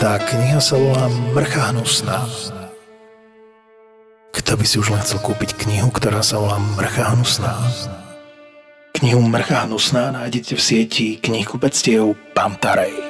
Tá 0.00 0.16
kniha 0.16 0.64
sa 0.64 0.80
volá 0.80 1.12
Mrcha 1.36 1.76
hnusná. 1.76 2.24
Kto 4.32 4.56
by 4.56 4.64
si 4.64 4.80
už 4.80 4.96
len 4.96 5.04
chcel 5.04 5.20
kúpiť 5.20 5.60
knihu, 5.60 5.92
ktorá 5.92 6.24
sa 6.24 6.40
volá 6.40 6.56
Mrcha 6.56 7.12
hnusná? 7.12 7.52
Knihu 8.96 9.20
Mrcha 9.20 9.68
hnusná 9.68 10.08
nájdete 10.16 10.56
v 10.56 10.62
sieti 10.64 11.06
knihkupectiev 11.20 12.16
Pantarej. 12.32 13.09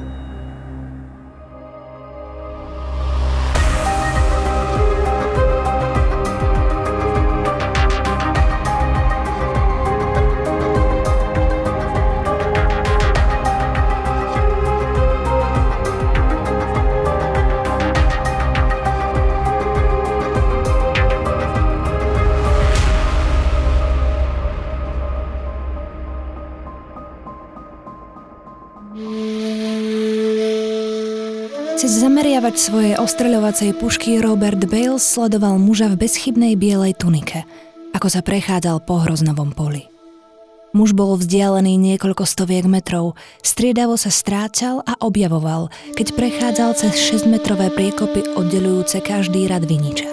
Zameriavač 32.41 32.65
svojej 32.73 32.95
ostreľovacej 32.97 33.69
pušky 33.77 34.17
Robert 34.17 34.65
Bales 34.65 35.05
sledoval 35.05 35.61
muža 35.61 35.93
v 35.93 36.09
bezchybnej 36.09 36.57
bielej 36.57 36.97
tunike, 36.97 37.45
ako 37.93 38.09
sa 38.09 38.25
prechádzal 38.25 38.81
po 38.81 38.97
hroznovom 38.97 39.53
poli. 39.53 39.85
Muž 40.73 40.97
bol 40.97 41.13
vzdialený 41.21 41.77
niekoľko 41.77 42.25
stoviek 42.25 42.65
metrov, 42.65 43.13
striedavo 43.45 43.93
sa 43.93 44.09
strácal 44.09 44.81
a 44.89 44.97
objavoval, 45.05 45.69
keď 45.93 46.17
prechádzal 46.17 46.73
cez 46.81 47.13
6-metrové 47.13 47.69
priekopy 47.77 48.33
oddelujúce 48.33 49.05
každý 49.05 49.45
rad 49.45 49.61
viniča. 49.69 50.09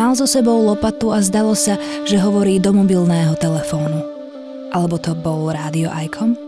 Mal 0.00 0.16
so 0.16 0.24
sebou 0.24 0.64
lopatu 0.64 1.12
a 1.12 1.20
zdalo 1.20 1.52
sa, 1.52 1.76
že 2.08 2.16
hovorí 2.16 2.56
do 2.56 2.72
mobilného 2.72 3.36
telefónu. 3.36 4.00
Alebo 4.72 4.96
to 4.96 5.12
bol 5.12 5.52
rádio 5.52 5.92
Icom? 5.92 6.40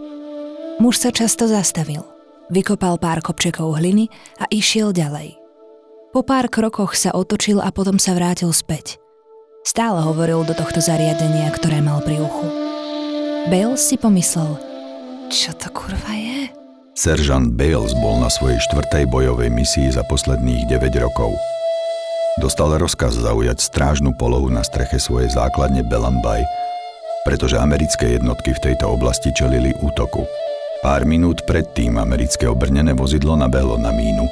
Muž 0.80 1.04
sa 1.04 1.12
často 1.12 1.44
zastavil– 1.44 2.08
Vykopal 2.52 3.00
pár 3.00 3.24
kopčekov 3.24 3.80
hliny 3.80 4.12
a 4.36 4.44
išiel 4.52 4.92
ďalej. 4.92 5.40
Po 6.12 6.20
pár 6.20 6.52
krokoch 6.52 6.92
sa 6.92 7.16
otočil 7.16 7.56
a 7.58 7.72
potom 7.72 7.96
sa 7.96 8.12
vrátil 8.12 8.52
späť. 8.52 9.00
Stále 9.64 10.04
hovoril 10.04 10.44
do 10.44 10.52
tohto 10.52 10.76
zariadenia, 10.84 11.48
ktoré 11.56 11.80
mal 11.80 12.04
pri 12.04 12.20
uchu. 12.20 12.46
Bales 13.48 13.80
si 13.80 13.96
pomyslel, 13.96 14.60
čo 15.32 15.56
to 15.56 15.72
kurva 15.72 16.12
je? 16.12 16.52
Seržant 16.92 17.56
Bales 17.56 17.96
bol 17.96 18.20
na 18.20 18.28
svojej 18.28 18.60
štvrtej 18.70 19.08
bojovej 19.08 19.48
misii 19.48 19.88
za 19.88 20.04
posledných 20.04 20.68
9 20.68 21.00
rokov. 21.00 21.32
Dostal 22.36 22.76
rozkaz 22.76 23.16
zaujať 23.16 23.58
strážnu 23.64 24.12
polohu 24.20 24.52
na 24.52 24.60
streche 24.60 25.00
svojej 25.00 25.32
základne 25.32 25.80
Belambaj, 25.88 26.44
pretože 27.24 27.56
americké 27.56 28.20
jednotky 28.20 28.52
v 28.52 28.62
tejto 28.70 28.92
oblasti 28.92 29.32
čelili 29.32 29.72
útoku. 29.80 30.28
Pár 30.84 31.08
minút 31.08 31.48
predtým 31.48 31.96
americké 31.96 32.44
obrnené 32.44 32.92
vozidlo 32.92 33.40
nabehlo 33.40 33.80
na 33.80 33.88
mínu, 33.88 34.28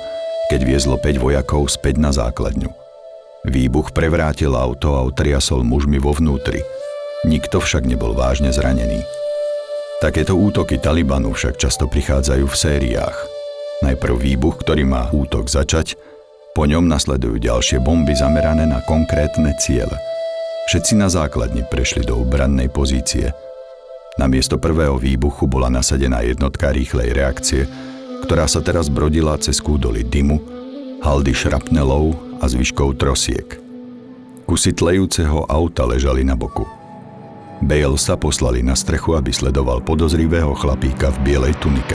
keď 0.52 0.60
viezlo 0.68 1.00
5 1.00 1.16
vojakov 1.16 1.64
späť 1.72 1.96
na 1.96 2.12
základňu. 2.12 2.68
Výbuch 3.48 3.96
prevrátil 3.96 4.52
auto 4.52 4.92
a 4.92 5.00
otriasol 5.00 5.64
mužmi 5.64 5.96
vo 5.96 6.12
vnútri. 6.12 6.60
Nikto 7.24 7.56
však 7.56 7.88
nebol 7.88 8.12
vážne 8.12 8.52
zranený. 8.52 9.00
Takéto 10.04 10.36
útoky 10.36 10.76
Talibanu 10.76 11.32
však 11.32 11.56
často 11.56 11.88
prichádzajú 11.88 12.44
v 12.44 12.58
sériách. 12.60 13.16
Najprv 13.80 14.20
výbuch, 14.20 14.60
ktorý 14.60 14.84
má 14.84 15.08
útok 15.08 15.48
začať, 15.48 15.96
po 16.52 16.68
ňom 16.68 16.84
nasledujú 16.84 17.40
ďalšie 17.40 17.80
bomby 17.80 18.12
zamerané 18.12 18.68
na 18.68 18.84
konkrétne 18.84 19.56
ciele. 19.56 19.96
Všetci 20.68 21.00
na 21.00 21.08
základni 21.08 21.64
prešli 21.64 22.04
do 22.04 22.20
obrannej 22.20 22.68
pozície– 22.68 23.32
na 24.20 24.28
miesto 24.28 24.60
prvého 24.60 25.00
výbuchu 25.00 25.48
bola 25.48 25.72
nasadená 25.72 26.20
jednotka 26.20 26.68
rýchlej 26.68 27.16
reakcie, 27.16 27.64
ktorá 28.28 28.44
sa 28.44 28.60
teraz 28.60 28.92
brodila 28.92 29.34
cez 29.40 29.58
kúdoly 29.58 30.04
dymu, 30.04 30.36
haldy 31.00 31.32
šrapnelov 31.32 32.14
a 32.38 32.44
zvyškov 32.46 33.00
trosiek. 33.00 33.58
Kusy 34.44 34.76
tlejúceho 34.76 35.48
auta 35.48 35.88
ležali 35.88 36.22
na 36.22 36.36
boku. 36.36 36.68
Bale 37.62 37.94
sa 37.94 38.18
poslali 38.18 38.58
na 38.60 38.74
strechu, 38.74 39.14
aby 39.14 39.30
sledoval 39.30 39.80
podozrivého 39.86 40.50
chlapíka 40.58 41.14
v 41.14 41.18
bielej 41.22 41.54
tunike. 41.62 41.94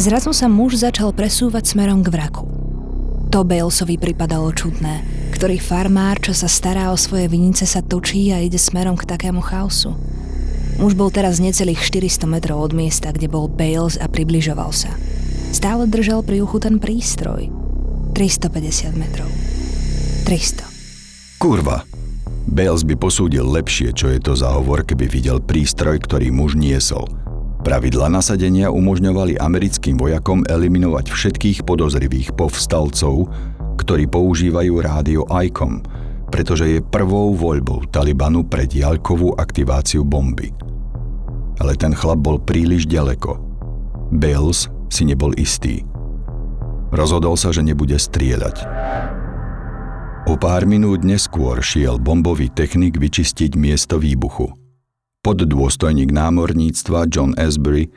Zrazu 0.00 0.32
sa 0.32 0.48
muž 0.48 0.80
začal 0.80 1.12
presúvať 1.12 1.76
smerom 1.76 2.00
k 2.00 2.08
vraku. 2.08 2.48
To 3.28 3.44
Balesovi 3.44 4.00
pripadalo 4.00 4.52
čudné, 4.52 5.04
ktorý 5.36 5.60
farmár, 5.60 6.20
čo 6.20 6.32
sa 6.36 6.48
stará 6.48 6.92
o 6.92 6.96
svoje 7.00 7.28
vinice, 7.28 7.64
sa 7.64 7.84
točí 7.84 8.32
a 8.32 8.40
ide 8.40 8.60
smerom 8.60 8.96
k 8.96 9.08
takému 9.08 9.40
chaosu. 9.40 9.96
Muž 10.80 10.96
bol 10.96 11.12
teraz 11.12 11.36
necelých 11.42 11.84
400 11.84 12.24
metrov 12.30 12.62
od 12.64 12.72
miesta, 12.72 13.12
kde 13.12 13.28
bol 13.28 13.50
Bales 13.50 14.00
a 14.00 14.08
približoval 14.08 14.72
sa. 14.72 14.92
Stále 15.52 15.84
držal 15.84 16.24
pri 16.24 16.40
uchu 16.40 16.62
ten 16.62 16.80
prístroj. 16.80 17.52
350 18.16 18.96
metrov. 18.96 19.28
300. 20.24 20.64
Kurva. 21.36 21.84
Bales 22.48 22.82
by 22.84 22.94
posúdil 22.96 23.44
lepšie, 23.44 23.92
čo 23.92 24.10
je 24.12 24.18
to 24.18 24.32
za 24.32 24.52
hovor, 24.52 24.84
keby 24.84 25.08
videl 25.08 25.38
prístroj, 25.38 26.02
ktorý 26.04 26.32
muž 26.32 26.56
niesol. 26.56 27.08
Pravidla 27.62 28.10
nasadenia 28.10 28.74
umožňovali 28.74 29.38
americkým 29.38 29.94
vojakom 29.94 30.42
eliminovať 30.50 31.06
všetkých 31.14 31.58
podozrivých 31.62 32.34
povstalcov, 32.34 33.30
ktorí 33.78 34.10
používajú 34.10 34.74
rádio 34.82 35.22
ICOM, 35.30 35.78
pretože 36.32 36.64
je 36.64 36.80
prvou 36.80 37.36
voľbou 37.36 37.84
Talibanu 37.92 38.48
pre 38.48 38.64
diaľkovú 38.64 39.36
aktiváciu 39.36 40.00
bomby. 40.00 40.50
Ale 41.60 41.76
ten 41.76 41.92
chlap 41.92 42.24
bol 42.24 42.40
príliš 42.40 42.88
ďaleko. 42.88 43.36
Bales 44.10 44.72
si 44.88 45.04
nebol 45.04 45.36
istý. 45.36 45.84
Rozhodol 46.92 47.36
sa, 47.36 47.52
že 47.52 47.60
nebude 47.64 47.96
strieľať. 48.00 48.64
O 50.28 50.36
pár 50.36 50.68
minút 50.68 51.02
neskôr 51.02 51.58
šiel 51.64 51.96
bombový 51.98 52.52
technik 52.52 53.00
vyčistiť 53.00 53.56
miesto 53.56 53.96
výbuchu. 53.96 54.52
Poddôstojník 55.24 56.12
námorníctva 56.12 57.08
John 57.08 57.32
Asbury 57.40 57.88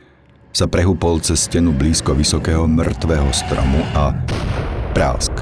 sa 0.56 0.72
prehupol 0.72 1.19
cez 1.19 1.44
stenu 1.44 1.75
blízko 1.75 2.16
vysokého 2.16 2.63
mŕtvého 2.63 3.29
stromu 3.35 3.84
a 3.91 4.16
prásk. 4.96 5.34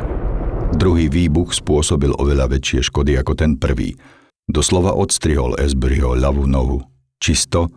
Druhý 0.74 1.06
výbuch 1.06 1.54
spôsobil 1.54 2.10
oveľa 2.18 2.50
väčšie 2.58 2.90
škody 2.90 3.14
ako 3.22 3.34
ten 3.38 3.56
prvý. 3.62 3.94
Doslova 4.50 4.98
odstrihol 4.98 5.56
Esburyho 5.62 6.18
ľavú 6.18 6.50
nohu. 6.50 6.84
Čisto, 7.22 7.72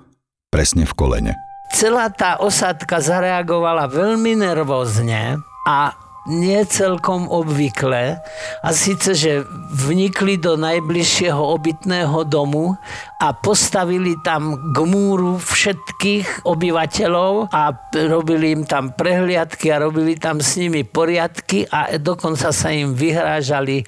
presne 0.49 0.89
v 0.89 0.93
kolene. 0.97 1.33
Celá 1.77 2.09
tá 2.09 2.41
osádka 2.41 3.05
zareagovala 3.05 3.87
veľmi 3.93 4.41
nervózne 4.41 5.39
a 5.69 5.93
nie 6.27 6.59
celkom 6.67 7.31
obvyklé 7.31 8.19
a 8.67 8.69
síce, 8.75 9.15
že 9.15 9.47
vnikli 9.87 10.35
do 10.41 10.59
najbližšieho 10.59 11.39
obytného 11.39 12.27
domu 12.27 12.75
a 13.17 13.33
postavili 13.33 14.21
tam 14.21 14.73
k 14.73 14.79
múru 14.85 15.41
všetkých 15.41 16.45
obyvateľov 16.45 17.49
a 17.49 17.73
robili 18.13 18.53
im 18.53 18.63
tam 18.69 18.93
prehliadky 18.93 19.73
a 19.73 19.81
robili 19.81 20.21
tam 20.21 20.45
s 20.45 20.61
nimi 20.61 20.85
poriadky 20.85 21.65
a 21.65 21.97
dokonca 21.97 22.53
sa 22.53 22.69
im 22.69 22.93
vyhrážali 22.93 23.81
e, 23.81 23.85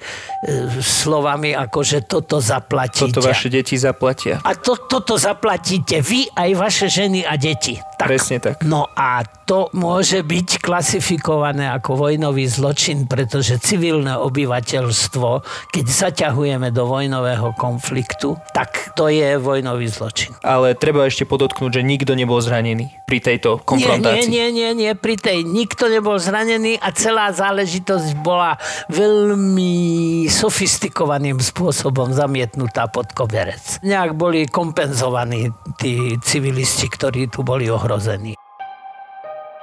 slovami 0.81 1.53
ako, 1.53 1.79
že 1.85 2.09
toto 2.09 2.41
zaplatíte. 2.41 3.13
Toto 3.13 3.21
vaše 3.21 3.53
deti 3.53 3.77
zaplatia. 3.77 4.41
A 4.41 4.57
to, 4.57 4.73
toto 4.89 5.13
zaplatíte 5.13 6.01
vy, 6.01 6.25
aj 6.33 6.49
vaše 6.57 6.87
ženy 6.89 7.21
a 7.21 7.37
deti. 7.37 7.77
Tak. 7.99 8.07
Presne 8.09 8.37
tak. 8.39 8.63
No 8.63 8.87
a 8.95 9.27
to 9.43 9.67
môže 9.75 10.23
byť 10.23 10.63
klasifikované 10.63 11.67
ako 11.67 12.07
vojnový 12.07 12.47
zločin, 12.47 13.05
pretože 13.05 13.59
civilné 13.59 14.15
obyvateľstvo, 14.15 15.29
keď 15.69 15.85
zaťahujeme 15.85 16.71
do 16.71 16.87
vojnového 16.87 17.51
konfliktu, 17.59 18.39
tak 18.55 18.95
to 18.95 19.11
je 19.11 19.18
vojnový 19.37 19.91
zločin. 19.91 20.31
Ale 20.39 20.73
treba 20.73 21.03
ešte 21.03 21.27
podotknúť, 21.27 21.79
že 21.79 21.81
nikto 21.83 22.15
nebol 22.15 22.39
zranený 22.39 22.87
pri 23.03 23.19
tejto 23.19 23.59
konfrontácii. 23.67 24.31
Nie, 24.31 24.47
nie, 24.47 24.47
nie, 24.55 24.71
nie, 24.71 24.91
pri 24.95 25.19
tej 25.19 25.43
nikto 25.43 25.91
nebol 25.91 26.15
zranený 26.15 26.79
a 26.79 26.95
celá 26.95 27.35
záležitosť 27.35 28.23
bola 28.23 28.55
veľmi 28.87 30.25
sofistikovaným 30.31 31.43
spôsobom 31.43 32.15
zamietnutá 32.15 32.87
pod 32.87 33.11
koberec. 33.11 33.83
Nejak 33.83 34.15
boli 34.15 34.47
kompenzovaní 34.47 35.51
tí 35.75 36.15
civilisti, 36.23 36.87
ktorí 36.87 37.27
tu 37.27 37.43
boli 37.43 37.67
ohrození. 37.67 38.38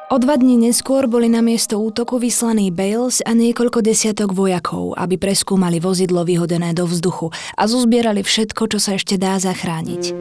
O 0.06 0.22
dva 0.22 0.38
dní 0.38 0.54
neskôr 0.70 1.10
boli 1.10 1.26
na 1.26 1.42
miesto 1.42 1.82
útoku 1.82 2.22
vyslaní 2.22 2.70
Bales 2.70 3.26
a 3.26 3.34
niekoľko 3.34 3.82
desiatok 3.82 4.38
vojakov, 4.38 4.94
aby 4.94 5.18
preskúmali 5.18 5.82
vozidlo 5.82 6.22
vyhodené 6.22 6.78
do 6.78 6.86
vzduchu 6.86 7.34
a 7.58 7.66
zozbierali 7.66 8.22
všetko, 8.22 8.70
čo 8.70 8.78
sa 8.78 8.94
ešte 8.94 9.18
dá 9.18 9.34
zachrániť. 9.42 10.14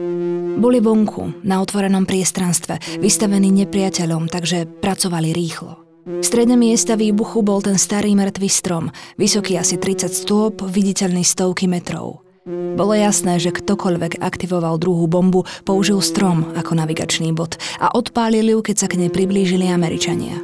Boli 0.58 0.82
vonku, 0.82 1.38
na 1.46 1.62
otvorenom 1.62 2.02
priestranstve, 2.02 2.98
vystavení 2.98 3.54
nepriateľom, 3.62 4.26
takže 4.26 4.66
pracovali 4.82 5.30
rýchlo. 5.30 5.78
V 6.02 6.24
strede 6.26 6.58
miesta 6.58 6.98
výbuchu 6.98 7.46
bol 7.46 7.62
ten 7.62 7.78
starý 7.78 8.18
mŕtvý 8.18 8.50
strom, 8.50 8.90
vysoký 9.14 9.54
asi 9.54 9.78
30 9.78 10.10
stôp, 10.10 10.66
viditeľný 10.66 11.22
stovky 11.22 11.70
metrov. 11.70 12.25
Bolo 12.46 12.94
jasné, 12.94 13.42
že 13.42 13.50
ktokoľvek 13.50 14.22
aktivoval 14.22 14.78
druhú 14.78 15.10
bombu, 15.10 15.42
použil 15.66 15.98
strom 15.98 16.54
ako 16.54 16.78
navigačný 16.78 17.34
bod 17.34 17.58
a 17.82 17.90
odpálili 17.90 18.54
ju, 18.54 18.62
keď 18.62 18.76
sa 18.78 18.86
k 18.86 19.02
nej 19.02 19.10
priblížili 19.10 19.66
Američania. 19.66 20.38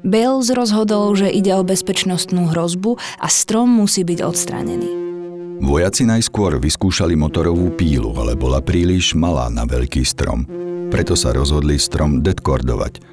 Bales 0.00 0.48
rozhodol, 0.48 1.12
že 1.12 1.28
ide 1.28 1.52
o 1.52 1.60
bezpečnostnú 1.60 2.48
hrozbu 2.48 2.96
a 3.20 3.28
strom 3.28 3.68
musí 3.68 4.08
byť 4.08 4.24
odstránený. 4.24 4.88
Vojaci 5.60 6.08
najskôr 6.08 6.56
vyskúšali 6.56 7.12
motorovú 7.12 7.76
pílu, 7.76 8.16
ale 8.16 8.32
bola 8.32 8.64
príliš 8.64 9.12
malá 9.12 9.52
na 9.52 9.68
veľký 9.68 10.08
strom. 10.08 10.48
Preto 10.88 11.12
sa 11.12 11.36
rozhodli 11.36 11.76
strom 11.76 12.24
detkordovať. 12.24 13.04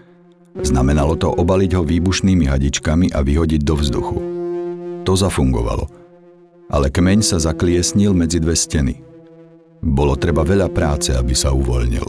Znamenalo 0.64 1.20
to 1.20 1.36
obaliť 1.36 1.72
ho 1.76 1.84
výbušnými 1.84 2.48
hadičkami 2.48 3.12
a 3.12 3.20
vyhodiť 3.20 3.60
do 3.60 3.76
vzduchu. 3.76 4.18
To 5.04 5.20
zafungovalo– 5.20 5.92
ale 6.70 6.90
kmeň 6.90 7.20
sa 7.22 7.38
zakliesnil 7.38 8.16
medzi 8.16 8.42
dve 8.42 8.58
steny. 8.58 9.02
Bolo 9.86 10.18
treba 10.18 10.42
veľa 10.42 10.72
práce, 10.74 11.14
aby 11.14 11.38
sa 11.38 11.54
uvoľnil. 11.54 12.08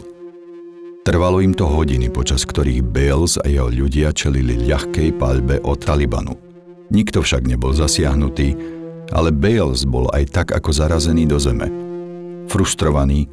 Trvalo 1.05 1.39
im 1.39 1.55
to 1.55 1.63
hodiny, 1.63 2.11
počas 2.11 2.43
ktorých 2.43 2.83
Bales 2.83 3.39
a 3.39 3.47
jeho 3.47 3.71
ľudia 3.71 4.11
čelili 4.11 4.59
ľahkej 4.67 5.15
paľbe 5.15 5.63
od 5.63 5.79
Talibanu. 5.79 6.35
Nikto 6.91 7.23
však 7.23 7.47
nebol 7.47 7.71
zasiahnutý, 7.71 8.57
ale 9.15 9.31
Bales 9.31 9.87
bol 9.87 10.11
aj 10.11 10.23
tak 10.35 10.47
ako 10.51 10.69
zarazený 10.73 11.23
do 11.29 11.39
zeme. 11.39 11.71
Frustrovaný 12.51 13.31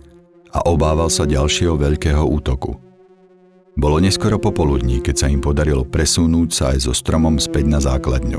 a 0.55 0.63
obával 0.71 1.11
sa 1.11 1.27
ďalšieho 1.27 1.75
veľkého 1.75 2.23
útoku. 2.23 2.79
Bolo 3.75 3.99
neskoro 3.99 4.39
popoludní, 4.39 5.03
keď 5.03 5.27
sa 5.27 5.27
im 5.27 5.43
podarilo 5.43 5.83
presunúť 5.83 6.49
sa 6.55 6.65
aj 6.71 6.87
so 6.87 6.93
stromom 6.95 7.43
späť 7.43 7.67
na 7.67 7.83
základňu. 7.83 8.39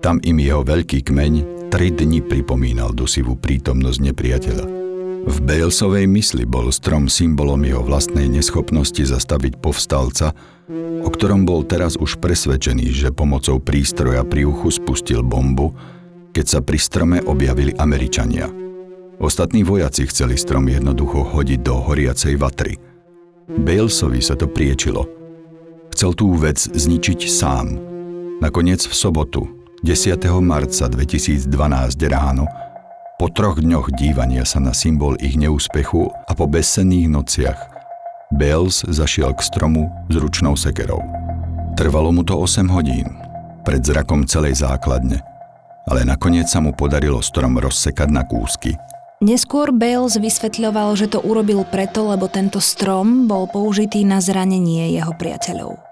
Tam 0.00 0.16
im 0.24 0.40
jeho 0.40 0.64
veľký 0.64 1.04
kmeň 1.04 1.57
Tri 1.68 1.92
dni 1.92 2.24
pripomínal 2.24 2.96
dusivú 2.96 3.36
prítomnosť 3.36 4.00
nepriateľa. 4.00 4.64
V 5.28 5.36
Balesovej 5.44 6.08
mysli 6.08 6.48
bol 6.48 6.72
strom 6.72 7.12
symbolom 7.12 7.60
jeho 7.60 7.84
vlastnej 7.84 8.24
neschopnosti 8.24 9.04
zastaviť 9.04 9.60
povstalca, 9.60 10.32
o 11.04 11.08
ktorom 11.12 11.44
bol 11.44 11.68
teraz 11.68 12.00
už 12.00 12.24
presvedčený, 12.24 12.88
že 12.88 13.12
pomocou 13.12 13.60
prístroja 13.60 14.24
pri 14.24 14.48
uchu 14.48 14.72
spustil 14.72 15.20
bombu, 15.20 15.76
keď 16.32 16.46
sa 16.48 16.60
pri 16.64 16.80
strome 16.80 17.18
objavili 17.20 17.76
Američania. 17.76 18.48
Ostatní 19.20 19.60
vojaci 19.60 20.08
chceli 20.08 20.40
strom 20.40 20.64
jednoducho 20.72 21.20
hodiť 21.20 21.60
do 21.60 21.84
horiacej 21.84 22.40
vatry. 22.40 22.80
Balesovi 23.44 24.24
sa 24.24 24.40
to 24.40 24.48
priečilo. 24.48 25.04
Chcel 25.92 26.16
tú 26.16 26.32
vec 26.32 26.56
zničiť 26.56 27.28
sám. 27.28 27.76
Nakoniec 28.38 28.86
v 28.86 28.94
sobotu, 28.94 29.57
10. 29.78 30.18
marca 30.42 30.90
2012 30.90 31.46
ráno, 32.10 32.50
po 33.14 33.30
troch 33.30 33.62
dňoch 33.62 33.94
dívania 33.94 34.42
sa 34.42 34.58
na 34.58 34.74
symbol 34.74 35.14
ich 35.22 35.38
neúspechu 35.38 36.10
a 36.26 36.34
po 36.34 36.50
bezsenných 36.50 37.06
nociach, 37.06 37.60
Bells 38.34 38.82
zašiel 38.82 39.30
k 39.38 39.40
stromu 39.46 39.86
s 40.10 40.18
ručnou 40.18 40.58
sekerou. 40.58 40.98
Trvalo 41.78 42.10
mu 42.10 42.26
to 42.26 42.34
8 42.34 42.66
hodín, 42.74 43.06
pred 43.62 43.78
zrakom 43.86 44.26
celej 44.26 44.66
základne, 44.66 45.22
ale 45.86 46.02
nakoniec 46.02 46.50
sa 46.50 46.58
mu 46.58 46.74
podarilo 46.74 47.22
strom 47.22 47.54
rozsekať 47.62 48.10
na 48.10 48.26
kúsky. 48.26 48.74
Neskôr 49.22 49.70
Bales 49.70 50.18
vysvetľoval, 50.18 50.98
že 50.98 51.06
to 51.06 51.22
urobil 51.22 51.62
preto, 51.62 52.02
lebo 52.02 52.26
tento 52.26 52.58
strom 52.58 53.30
bol 53.30 53.46
použitý 53.46 54.02
na 54.02 54.18
zranenie 54.18 54.90
jeho 54.90 55.14
priateľov. 55.14 55.87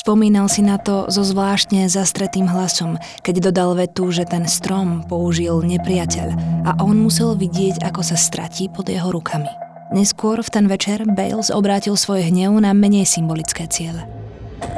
Spomínal 0.00 0.48
si 0.48 0.64
na 0.64 0.80
to 0.80 1.12
so 1.12 1.20
zvláštne 1.20 1.84
zastretým 1.84 2.48
hlasom, 2.48 2.96
keď 3.20 3.52
dodal 3.52 3.76
vetu, 3.76 4.08
že 4.08 4.24
ten 4.24 4.48
strom 4.48 5.04
použil 5.04 5.60
nepriateľ 5.60 6.28
a 6.64 6.80
on 6.80 6.96
musel 7.04 7.36
vidieť, 7.36 7.84
ako 7.84 8.00
sa 8.00 8.16
stratí 8.16 8.72
pod 8.72 8.88
jeho 8.88 9.12
rukami. 9.12 9.52
Neskôr 9.92 10.40
v 10.40 10.48
ten 10.48 10.64
večer 10.72 11.04
Bales 11.04 11.52
obrátil 11.52 12.00
svoj 12.00 12.32
hnev 12.32 12.56
na 12.64 12.72
menej 12.72 13.04
symbolické 13.04 13.68
ciele. 13.68 14.08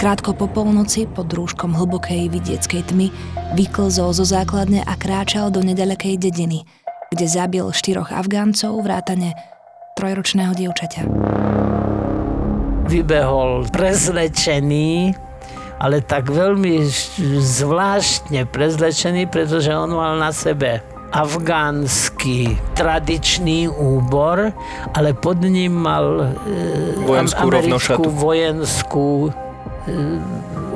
Krátko 0.03 0.35
po 0.35 0.51
polnoci, 0.51 1.07
pod 1.07 1.31
rúškom 1.31 1.71
hlbokej 1.71 2.27
vidieckej 2.27 2.91
tmy, 2.91 3.15
vyklzol 3.55 4.11
zo 4.11 4.27
základne 4.27 4.83
a 4.83 4.99
kráčal 4.99 5.55
do 5.55 5.63
nedalekej 5.63 6.19
dediny, 6.19 6.67
kde 7.15 7.31
zabil 7.31 7.71
štyroch 7.71 8.11
Afgáncov 8.11 8.75
vrátane 8.83 9.39
trojročného 9.95 10.51
dievčaťa 10.59 11.32
vybehol 12.93 13.65
prezlečený, 13.73 15.17
ale 15.81 16.05
tak 16.05 16.29
veľmi 16.29 16.85
zvláštne 17.41 18.45
prezlečený, 18.45 19.33
pretože 19.33 19.73
on 19.73 19.97
mal 19.97 20.21
na 20.21 20.29
sebe 20.29 20.85
afgánsky 21.13 22.57
tradičný 22.77 23.69
úbor, 23.69 24.53
ale 24.93 25.11
pod 25.17 25.41
ním 25.41 25.85
mal 25.85 26.37
e, 26.49 27.05
vojenskú 27.05 27.49
americkú 27.49 28.05
vojenskú 28.09 29.11
e, 29.29 29.31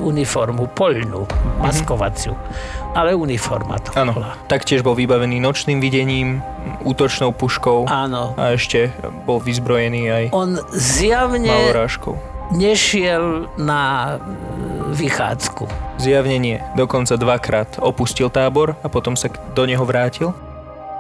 uniformu, 0.06 0.70
poľnú, 0.70 1.26
maskovaciu. 1.58 2.32
Mm-hmm 2.32 2.86
ale 2.96 3.12
uniforma 3.12 3.76
to 3.76 3.92
Áno, 3.92 4.16
taktiež 4.48 4.80
bol 4.80 4.96
vybavený 4.96 5.36
nočným 5.36 5.84
videním, 5.84 6.40
útočnou 6.80 7.36
puškou. 7.36 7.84
Áno. 7.84 8.32
A 8.40 8.56
ešte 8.56 8.88
bol 9.28 9.36
vyzbrojený 9.36 10.02
aj 10.08 10.24
On 10.32 10.56
zjavne 10.72 11.52
malorážkou. 11.52 12.16
nešiel 12.56 13.52
na 13.60 14.16
e, 14.16 14.96
vychádzku. 14.96 15.68
Zjavne 16.00 16.40
nie. 16.40 16.56
Dokonca 16.72 17.20
dvakrát 17.20 17.76
opustil 17.84 18.32
tábor 18.32 18.80
a 18.80 18.88
potom 18.88 19.12
sa 19.12 19.28
do 19.52 19.68
neho 19.68 19.84
vrátil. 19.84 20.32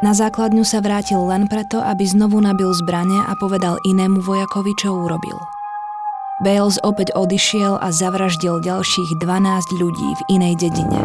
Na 0.04 0.12
základňu 0.12 0.60
sa 0.68 0.84
vrátil 0.84 1.24
len 1.24 1.48
preto, 1.48 1.80
aby 1.80 2.04
znovu 2.04 2.36
nabil 2.36 2.68
zbrane 2.76 3.24
a 3.24 3.32
povedal 3.40 3.80
inému 3.80 4.20
vojakovi, 4.20 4.76
čo 4.76 4.92
urobil. 4.92 5.55
Bales 6.36 6.76
opäť 6.84 7.16
odišiel 7.16 7.80
a 7.80 7.88
zavraždil 7.88 8.60
ďalších 8.60 9.16
12 9.16 9.72
ľudí 9.72 10.08
v 10.20 10.22
inej 10.36 10.68
dedine. 10.68 11.00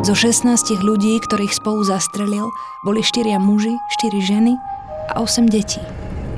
Zo 0.00 0.16
16 0.16 0.80
ľudí, 0.80 1.20
ktorých 1.20 1.52
spolu 1.52 1.84
zastrelil, 1.84 2.48
boli 2.88 3.04
4 3.04 3.36
muži, 3.36 3.76
4 4.00 4.24
ženy 4.24 4.56
a 5.12 5.20
8 5.20 5.44
detí. 5.44 5.84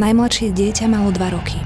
Najmladšie 0.02 0.50
dieťa 0.50 0.90
malo 0.90 1.14
2 1.14 1.30
roky. 1.30 1.62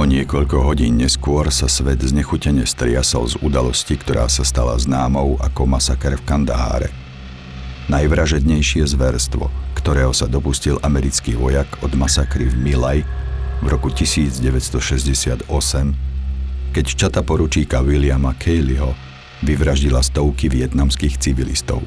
O 0.00 0.08
niekoľko 0.08 0.64
hodín 0.64 0.96
neskôr 0.96 1.52
sa 1.52 1.68
svet 1.68 2.00
znechutene 2.00 2.64
striasol 2.64 3.28
z 3.28 3.36
udalosti, 3.44 4.00
ktorá 4.00 4.24
sa 4.32 4.48
stala 4.48 4.72
známou 4.80 5.36
ako 5.36 5.68
masaker 5.68 6.16
v 6.16 6.24
Kandaháre. 6.24 6.88
Najvražednejšie 7.92 8.88
zverstvo, 8.88 9.52
ktorého 9.76 10.16
sa 10.16 10.24
dopustil 10.24 10.80
americký 10.80 11.36
vojak 11.36 11.68
od 11.84 11.92
masakry 11.92 12.48
v 12.48 12.56
Milaj 12.56 13.27
v 13.58 13.66
roku 13.66 13.90
1968, 13.90 15.50
keď 16.70 16.86
čata 16.94 17.20
poručíka 17.26 17.82
Williama 17.82 18.38
Cayleyho 18.38 18.94
vyvraždila 19.42 19.98
stovky 20.02 20.46
vietnamských 20.46 21.18
civilistov. 21.18 21.82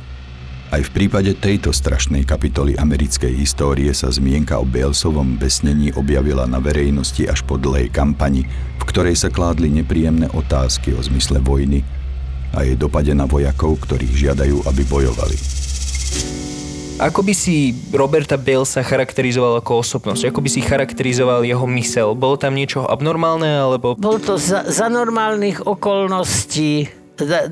Aj 0.72 0.80
v 0.80 0.88
prípade 0.92 1.36
tejto 1.36 1.75
strašnej 1.75 2.24
kapitoly 2.24 2.80
americkej 2.80 3.36
histórie 3.36 3.92
sa 3.92 4.08
zmienka 4.08 4.56
o 4.56 4.63
Balesovom 4.63 5.36
besnení 5.36 5.92
objavila 6.00 6.48
na 6.48 6.63
verejnosti 6.63 7.28
až 7.28 7.44
po 7.44 7.60
dlhej 7.60 7.92
kampani, 7.92 8.48
v 8.80 8.84
ktorej 8.88 9.20
sa 9.20 9.28
kládli 9.28 9.68
nepríjemné 9.68 10.32
otázky 10.32 10.96
o 10.96 11.00
zmysle 11.04 11.44
vojny 11.44 11.84
a 12.56 12.63
jej 12.63 12.80
dopade 12.80 13.12
na 13.12 13.28
vojakov, 13.28 13.84
ktorých 13.84 14.16
žiadajú, 14.16 14.63
aby 14.68 14.84
bojovali. 14.88 15.36
Ako 17.01 17.25
by 17.25 17.34
si 17.34 17.74
Roberta 17.89 18.38
Balesa 18.38 18.86
charakterizoval 18.86 19.58
ako 19.58 19.81
osobnosť? 19.81 20.29
Ako 20.29 20.38
by 20.38 20.50
si 20.53 20.62
charakterizoval 20.62 21.41
jeho 21.41 21.65
mysel? 21.65 22.13
Bolo 22.13 22.38
tam 22.38 22.53
niečo 22.53 22.86
abnormálne, 22.86 23.50
alebo... 23.50 23.98
Bol 23.98 24.22
to 24.22 24.38
za, 24.38 24.70
za 24.70 24.86
normálnych 24.86 25.65
okolností 25.65 27.01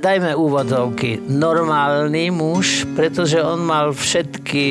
dajme 0.01 0.33
úvodzovky, 0.33 1.21
normálny 1.29 2.33
muž, 2.33 2.89
pretože 2.97 3.37
on 3.37 3.61
mal 3.65 3.93
všetky 3.93 4.65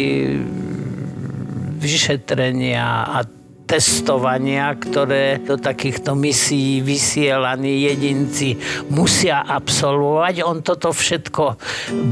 vyšetrenia 1.79 3.07
a 3.07 3.23
testovania, 3.69 4.73
ktoré 4.73 5.45
do 5.45 5.61
takýchto 5.61 6.17
misií 6.17 6.81
vysielaní 6.81 7.85
jedinci 7.93 8.57
musia 8.89 9.45
absolvovať. 9.45 10.41
On 10.49 10.65
toto 10.65 10.89
všetko 10.91 11.61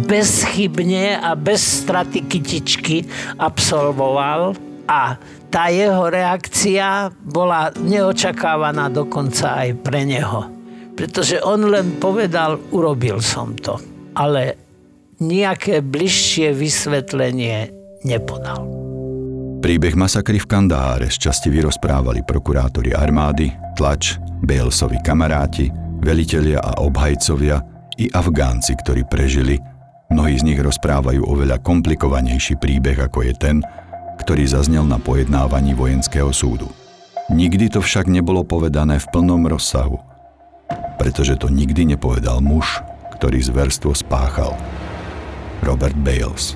bezchybne 0.05 1.17
a 1.17 1.33
bez 1.33 1.83
straty 1.83 2.29
kytičky 2.29 3.09
absolvoval 3.41 4.53
a 4.85 5.17
tá 5.49 5.73
jeho 5.73 6.13
reakcia 6.13 7.09
bola 7.25 7.73
neočakávaná 7.73 8.93
dokonca 8.93 9.65
aj 9.65 9.71
pre 9.81 10.05
neho 10.05 10.57
pretože 10.97 11.37
on 11.45 11.69
len 11.69 12.01
povedal, 12.01 12.57
urobil 12.73 13.21
som 13.21 13.53
to. 13.61 13.77
Ale 14.17 14.57
nejaké 15.21 15.85
bližšie 15.85 16.57
vysvetlenie 16.57 17.69
nepodal. 18.09 18.86
Príbeh 19.67 19.99
masakry 19.99 20.39
v 20.39 20.47
Kandaháre 20.47 21.11
z 21.11 21.27
časti 21.27 21.51
vyrozprávali 21.51 22.23
prokurátori 22.23 22.95
armády, 22.95 23.51
tlač, 23.75 24.15
Balesovi 24.39 24.95
kamaráti, 25.03 25.75
velitelia 25.99 26.63
a 26.63 26.79
obhajcovia 26.87 27.67
i 27.99 28.07
Afgánci, 28.07 28.79
ktorí 28.79 29.03
prežili. 29.11 29.59
Mnohí 30.15 30.39
z 30.39 30.47
nich 30.47 30.63
rozprávajú 30.63 31.19
oveľa 31.19 31.59
komplikovanejší 31.67 32.63
príbeh 32.63 33.11
ako 33.11 33.27
je 33.27 33.35
ten, 33.35 33.59
ktorý 34.23 34.47
zaznel 34.47 34.87
na 34.87 35.03
pojednávaní 35.03 35.75
vojenského 35.75 36.31
súdu. 36.31 36.71
Nikdy 37.35 37.75
to 37.75 37.83
však 37.83 38.07
nebolo 38.07 38.47
povedané 38.47 39.03
v 39.03 39.11
plnom 39.11 39.51
rozsahu, 39.51 39.99
pretože 40.95 41.35
to 41.43 41.51
nikdy 41.51 41.91
nepovedal 41.91 42.39
muž, 42.39 42.87
ktorý 43.19 43.43
zverstvo 43.43 43.99
spáchal. 43.99 44.55
Robert 45.67 45.99
Bales. 46.07 46.55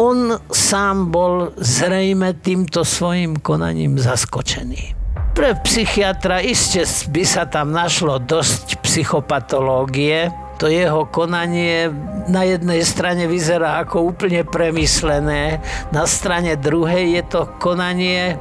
On 0.00 0.32
sám 0.48 1.12
bol 1.12 1.52
zrejme 1.60 2.32
týmto 2.40 2.88
svojim 2.88 3.36
konaním 3.36 4.00
zaskočený. 4.00 4.96
Pre 5.36 5.50
psychiatra 5.60 6.40
iste 6.40 6.88
by 7.12 7.22
sa 7.28 7.44
tam 7.44 7.76
našlo 7.76 8.16
dosť 8.16 8.80
psychopatológie. 8.80 10.32
To 10.56 10.72
jeho 10.72 11.04
konanie 11.08 11.92
na 12.32 12.48
jednej 12.48 12.80
strane 12.84 13.28
vyzerá 13.28 13.80
ako 13.84 14.12
úplne 14.12 14.44
premyslené, 14.44 15.60
na 15.92 16.04
strane 16.04 16.56
druhej 16.56 17.16
je 17.16 17.22
to 17.28 17.40
konanie 17.60 18.36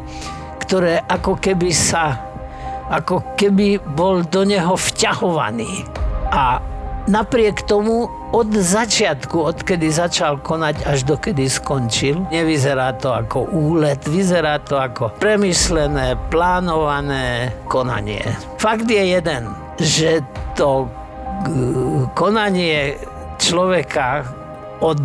ktoré 0.69 1.01
ako 1.01 1.41
keby 1.41 1.73
sa, 1.73 2.13
ako 2.93 3.33
keby 3.33 3.81
bol 3.81 4.21
do 4.21 4.45
neho 4.45 4.77
vťahovaný. 4.77 5.81
A 6.29 6.61
napriek 7.09 7.65
tomu 7.65 8.05
od 8.29 8.53
začiatku, 8.53 9.41
odkedy 9.41 9.89
začal 9.89 10.37
konať 10.37 10.85
až 10.85 11.09
dokedy 11.09 11.49
skončil, 11.49 12.29
nevyzerá 12.29 12.93
to 12.93 13.09
ako 13.09 13.49
úlet, 13.49 13.97
vyzerá 14.05 14.61
to 14.61 14.77
ako 14.77 15.09
premyslené, 15.17 16.13
plánované 16.29 17.57
konanie. 17.65 18.21
Fakt 18.61 18.85
je 18.85 19.01
jeden, 19.17 19.49
že 19.81 20.21
to 20.53 20.85
konanie 22.13 23.01
človeka 23.41 24.29
od 24.79 25.01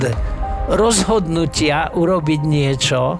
rozhodnutia 0.68 1.92
urobiť 1.96 2.40
niečo 2.44 3.16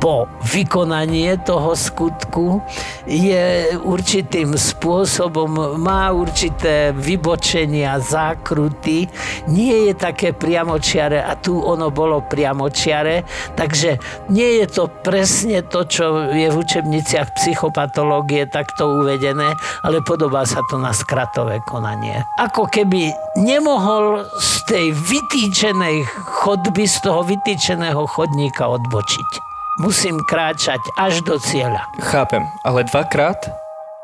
po 0.00 0.24
vykonanie 0.48 1.36
toho 1.44 1.76
skutku 1.76 2.64
je 3.04 3.76
určitým 3.84 4.56
spôsobom, 4.56 5.76
má 5.76 6.08
určité 6.08 6.96
vybočenia, 6.96 8.00
zákruty, 8.00 9.04
nie 9.52 9.92
je 9.92 9.94
také 9.94 10.32
priamočiare 10.32 11.20
a 11.20 11.36
tu 11.36 11.60
ono 11.60 11.92
bolo 11.92 12.24
priamočiare, 12.24 13.28
takže 13.54 14.00
nie 14.32 14.64
je 14.64 14.66
to 14.72 14.88
presne 14.88 15.60
to, 15.68 15.84
čo 15.84 16.32
je 16.32 16.48
v 16.48 16.56
učebniciach 16.56 17.36
psychopatológie 17.36 18.48
takto 18.48 19.04
uvedené, 19.04 19.52
ale 19.84 20.00
podobá 20.00 20.48
sa 20.48 20.64
to 20.72 20.80
na 20.80 20.96
skratové 20.96 21.60
konanie. 21.68 22.24
Ako 22.40 22.72
keby 22.72 23.12
nemohol 23.36 24.24
z 24.40 24.52
tej 24.64 24.86
vytýčenej 24.96 26.08
chodby, 26.40 26.88
z 26.88 26.96
toho 27.04 27.20
vytýčeného 27.20 28.08
chodníka 28.08 28.64
odbočiť 28.64 29.49
musím 29.80 30.20
kráčať 30.28 30.80
až 31.00 31.24
do 31.24 31.40
cieľa. 31.40 31.88
Chápem, 32.04 32.44
ale 32.68 32.84
dvakrát? 32.84 33.40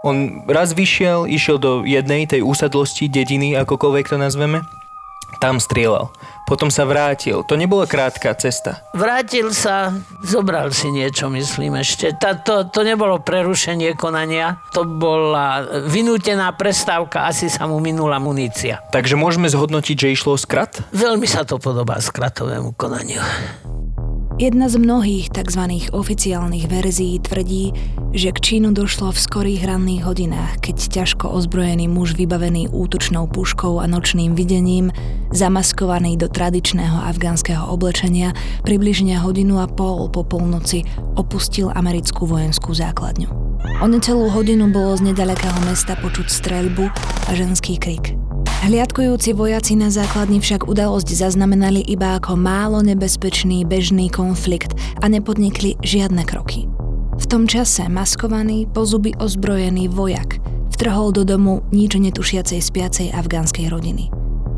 On 0.00 0.40
raz 0.49 0.73
vyšiel, 0.73 1.28
išiel 1.28 1.61
do 1.61 1.85
jednej 1.85 2.25
tej 2.25 2.40
úsadlosti, 2.40 3.12
dediny, 3.12 3.52
akokoľvek 3.61 4.04
to 4.09 4.16
nazveme. 4.16 4.64
Tam 5.37 5.61
strieľal. 5.61 6.09
Potom 6.47 6.71
sa 6.71 6.87
vrátil. 6.87 7.42
To 7.50 7.59
nebola 7.59 7.85
krátka 7.85 8.30
cesta. 8.38 8.87
Vrátil 8.95 9.50
sa, 9.50 9.92
zobral 10.23 10.71
si 10.71 10.88
niečo, 10.95 11.26
myslím 11.28 11.83
ešte. 11.83 12.14
Tá, 12.16 12.38
to, 12.38 12.71
to 12.71 12.87
nebolo 12.87 13.18
prerušenie 13.18 13.99
konania, 13.99 14.62
to 14.71 14.87
bola 14.87 15.66
vynútená 15.90 16.54
prestávka, 16.54 17.26
asi 17.26 17.50
sa 17.50 17.66
mu 17.66 17.83
minula 17.83 18.23
munícia. 18.23 18.80
Takže 18.95 19.18
môžeme 19.18 19.50
zhodnotiť, 19.50 20.06
že 20.06 20.14
išlo 20.14 20.38
o 20.38 20.40
skrat? 20.40 20.87
Veľmi 20.95 21.26
sa 21.26 21.42
to 21.42 21.59
podobá 21.59 21.99
skratovému 21.99 22.78
konaniu. 22.78 23.21
Jedna 24.37 24.69
z 24.69 24.76
mnohých 24.76 25.33
tzv. 25.33 25.88
oficiálnych 25.97 26.69
verzií 26.69 27.16
tvrdí, 27.25 27.73
že 28.12 28.37
k 28.37 28.38
čínu 28.45 28.76
došlo 28.76 29.09
v 29.09 29.16
skorých 29.16 29.64
ranných 29.64 30.05
hodinách, 30.05 30.61
keď 30.61 30.76
ťažko 30.93 31.33
ozbrojený 31.33 31.88
muž 31.88 32.12
vybavený 32.21 32.69
útočnou 32.69 33.33
puškou 33.33 33.81
a 33.81 33.88
nočným 33.88 34.37
videním, 34.37 34.93
zamaskovaný 35.33 36.21
do 36.21 36.28
tradičného 36.28 37.09
afgánskeho 37.09 37.64
oblečenia, 37.64 38.37
približne 38.61 39.16
hodinu 39.25 39.57
a 39.57 39.73
pol 39.73 40.12
po 40.12 40.21
polnoci 40.21 40.85
opustil 41.16 41.73
americkú 41.73 42.28
vojenskú 42.28 42.76
základňu. 42.76 43.33
O 43.81 43.88
necelú 43.88 44.28
hodinu 44.28 44.69
bolo 44.69 45.00
z 45.00 45.16
nedalekého 45.16 45.64
mesta 45.64 45.97
počuť 45.97 46.28
streľbu 46.28 46.85
a 47.25 47.31
ženský 47.33 47.81
krik– 47.81 48.12
Hliadkujúci 48.65 49.37
vojaci 49.37 49.77
na 49.77 49.93
základni 49.93 50.41
však 50.41 50.65
udalosť 50.65 51.13
zaznamenali 51.13 51.85
iba 51.85 52.17
ako 52.17 52.41
málo 52.41 52.81
nebezpečný 52.81 53.69
bežný 53.69 54.09
konflikt 54.09 54.73
a 55.05 55.13
nepodnikli 55.13 55.77
žiadne 55.85 56.25
kroky. 56.25 56.65
V 57.21 57.25
tom 57.29 57.45
čase 57.45 57.85
maskovaný, 57.93 58.65
po 58.65 58.89
zuby 58.89 59.13
ozbrojený 59.21 59.93
vojak 59.93 60.41
vtrhol 60.73 61.13
do 61.13 61.29
domu 61.29 61.61
nič 61.69 62.01
netušiacej 62.01 62.61
spiacej 62.65 63.07
afgánskej 63.13 63.69
rodiny. 63.69 64.09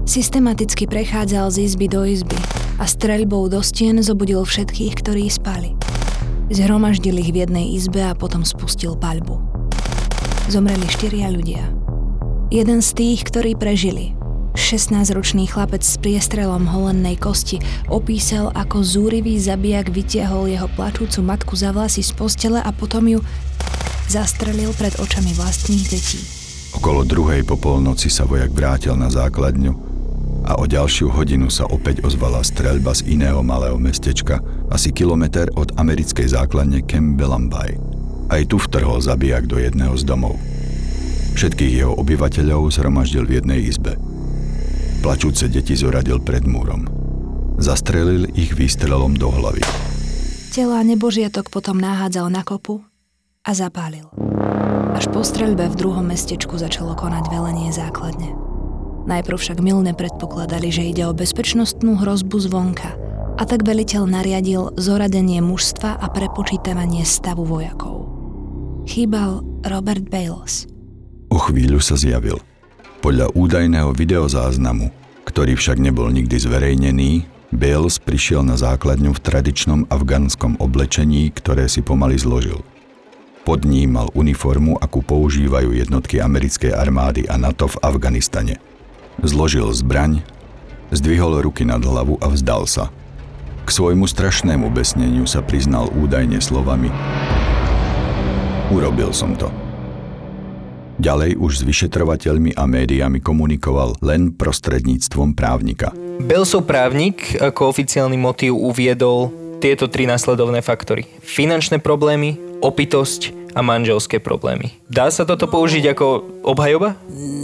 Systematicky 0.07 0.87
prechádzal 0.87 1.51
z 1.51 1.67
izby 1.67 1.91
do 1.91 2.07
izby 2.07 2.39
a 2.79 2.87
streľbou 2.87 3.51
do 3.51 3.59
stien 3.67 3.99
zobudil 3.99 4.47
všetkých, 4.47 4.95
ktorí 5.03 5.27
spali. 5.27 5.75
Zhromaždil 6.55 7.19
ich 7.19 7.35
v 7.35 7.43
jednej 7.43 7.75
izbe 7.75 8.07
a 8.07 8.15
potom 8.15 8.47
spustil 8.47 8.95
paľbu. 8.95 9.43
Zomreli 10.47 10.87
štyria 10.87 11.35
ľudia– 11.35 11.67
Jeden 12.49 12.81
z 12.81 12.97
tých, 12.97 13.29
ktorí 13.29 13.61
prežili, 13.61 14.17
16-ročný 14.57 15.53
chlapec 15.53 15.85
s 15.85 16.01
priestrelom 16.01 16.65
holennej 16.65 17.21
kosti 17.21 17.61
opísal, 17.93 18.49
ako 18.57 18.81
zúrivý 18.81 19.37
zabijak 19.37 19.93
vytiahol 19.93 20.49
jeho 20.49 20.65
plačúcu 20.73 21.21
matku 21.21 21.53
za 21.61 21.77
vlasy 21.77 22.01
z 22.01 22.17
postele 22.17 22.57
a 22.65 22.73
potom 22.73 23.05
ju 23.05 23.21
zastrelil 24.09 24.73
pred 24.81 24.97
očami 24.97 25.37
vlastných 25.37 25.93
detí. 25.93 26.25
Okolo 26.73 27.05
druhej 27.05 27.45
po 27.45 27.61
polnoci 27.61 28.09
sa 28.09 28.25
vojak 28.25 28.49
vrátil 28.57 28.97
na 28.97 29.13
základňu 29.13 29.77
a 30.49 30.57
o 30.57 30.65
ďalšiu 30.65 31.13
hodinu 31.13 31.53
sa 31.53 31.69
opäť 31.69 32.01
ozvala 32.01 32.41
streľba 32.41 32.97
z 32.97 33.13
iného 33.13 33.45
malého 33.45 33.77
mestečka, 33.77 34.41
asi 34.73 34.89
kilometr 34.89 35.53
od 35.53 35.77
americkej 35.77 36.33
základne 36.33 36.81
Kembelambaj. 36.81 37.77
Aj 38.33 38.41
tu 38.49 38.57
vtrhol 38.57 39.05
zabijak 39.05 39.45
do 39.45 39.61
jedného 39.61 39.93
z 40.01 40.09
domov. 40.09 40.41
Všetkých 41.35 41.73
jeho 41.85 41.93
obyvateľov 41.99 42.73
zhromaždil 42.73 43.27
v 43.27 43.43
jednej 43.43 43.61
izbe. 43.67 43.99
Plačúce 44.99 45.47
deti 45.47 45.79
zoradil 45.79 46.19
pred 46.19 46.43
múrom. 46.43 46.87
Zastrelil 47.59 48.31
ich 48.35 48.55
výstrelom 48.55 49.15
do 49.19 49.31
hlavy. 49.31 49.63
Tela 50.55 50.83
nebožiatok 50.83 51.51
potom 51.55 51.79
nahádzal 51.79 52.27
na 52.31 52.43
kopu 52.43 52.83
a 53.47 53.51
zapálil. 53.55 54.11
Až 54.95 55.07
po 55.15 55.23
streľbe 55.23 55.71
v 55.71 55.79
druhom 55.79 56.07
mestečku 56.07 56.59
začalo 56.59 56.99
konať 56.99 57.31
velenie 57.31 57.71
základne. 57.71 58.35
Najprv 59.07 59.39
však 59.39 59.63
milne 59.63 59.95
predpokladali, 59.95 60.69
že 60.75 60.91
ide 60.91 61.07
o 61.07 61.15
bezpečnostnú 61.15 62.03
hrozbu 62.03 62.37
zvonka 62.51 62.99
a 63.39 63.43
tak 63.47 63.63
veliteľ 63.63 64.11
nariadil 64.11 64.75
zoradenie 64.75 65.39
mužstva 65.39 66.03
a 66.03 66.07
prepočítavanie 66.11 67.07
stavu 67.07 67.47
vojakov. 67.47 68.11
Chýbal 68.91 69.47
Robert 69.63 70.11
Bales– 70.11 70.67
O 71.39 71.47
chvíľu 71.47 71.79
sa 71.79 71.95
zjavil. 71.95 72.43
Podľa 72.99 73.31
údajného 73.31 73.95
videozáznamu, 73.95 74.91
ktorý 75.23 75.55
však 75.55 75.79
nebol 75.79 76.11
nikdy 76.11 76.35
zverejnený, 76.35 77.31
Bales 77.55 78.03
prišiel 78.03 78.43
na 78.43 78.59
základňu 78.59 79.15
v 79.15 79.23
tradičnom 79.23 79.81
afgánskom 79.87 80.59
oblečení, 80.59 81.31
ktoré 81.31 81.71
si 81.71 81.79
pomaly 81.79 82.19
zložil. 82.19 82.67
Pod 83.47 83.63
ním 83.63 83.95
mal 83.95 84.11
uniformu, 84.19 84.83
akú 84.83 84.99
používajú 84.99 85.79
jednotky 85.79 86.19
americkej 86.19 86.75
armády 86.75 87.31
a 87.31 87.39
NATO 87.39 87.71
v 87.71 87.87
Afganistane. 87.87 88.59
Zložil 89.23 89.71
zbraň, 89.71 90.27
zdvihol 90.91 91.39
ruky 91.39 91.63
nad 91.63 91.79
hlavu 91.79 92.19
a 92.19 92.27
vzdal 92.35 92.67
sa. 92.67 92.91
K 93.63 93.69
svojmu 93.71 94.11
strašnému 94.11 94.75
besneniu 94.75 95.23
sa 95.23 95.39
priznal 95.39 95.87
údajne 95.95 96.43
slovami 96.43 96.91
Urobil 98.69 99.17
som 99.17 99.33
to. 99.33 99.68
Ďalej 100.99 101.39
už 101.39 101.63
s 101.63 101.63
vyšetrovateľmi 101.63 102.59
a 102.59 102.67
médiami 102.67 103.23
komunikoval 103.23 104.03
len 104.03 104.35
prostredníctvom 104.35 105.31
právnika. 105.39 105.95
Belsov 106.19 106.67
právnik 106.67 107.39
ako 107.39 107.71
oficiálny 107.71 108.19
motív 108.19 108.59
uviedol 108.59 109.31
tieto 109.63 109.87
tri 109.87 110.11
následovné 110.11 110.59
faktory. 110.59 111.07
Finančné 111.23 111.79
problémy, 111.79 112.35
opitosť 112.59 113.55
a 113.55 113.63
manželské 113.63 114.19
problémy. 114.19 114.75
Dá 114.91 115.07
sa 115.15 115.23
toto 115.23 115.47
použiť 115.47 115.95
ako 115.95 116.07
obhajoba? 116.43 116.99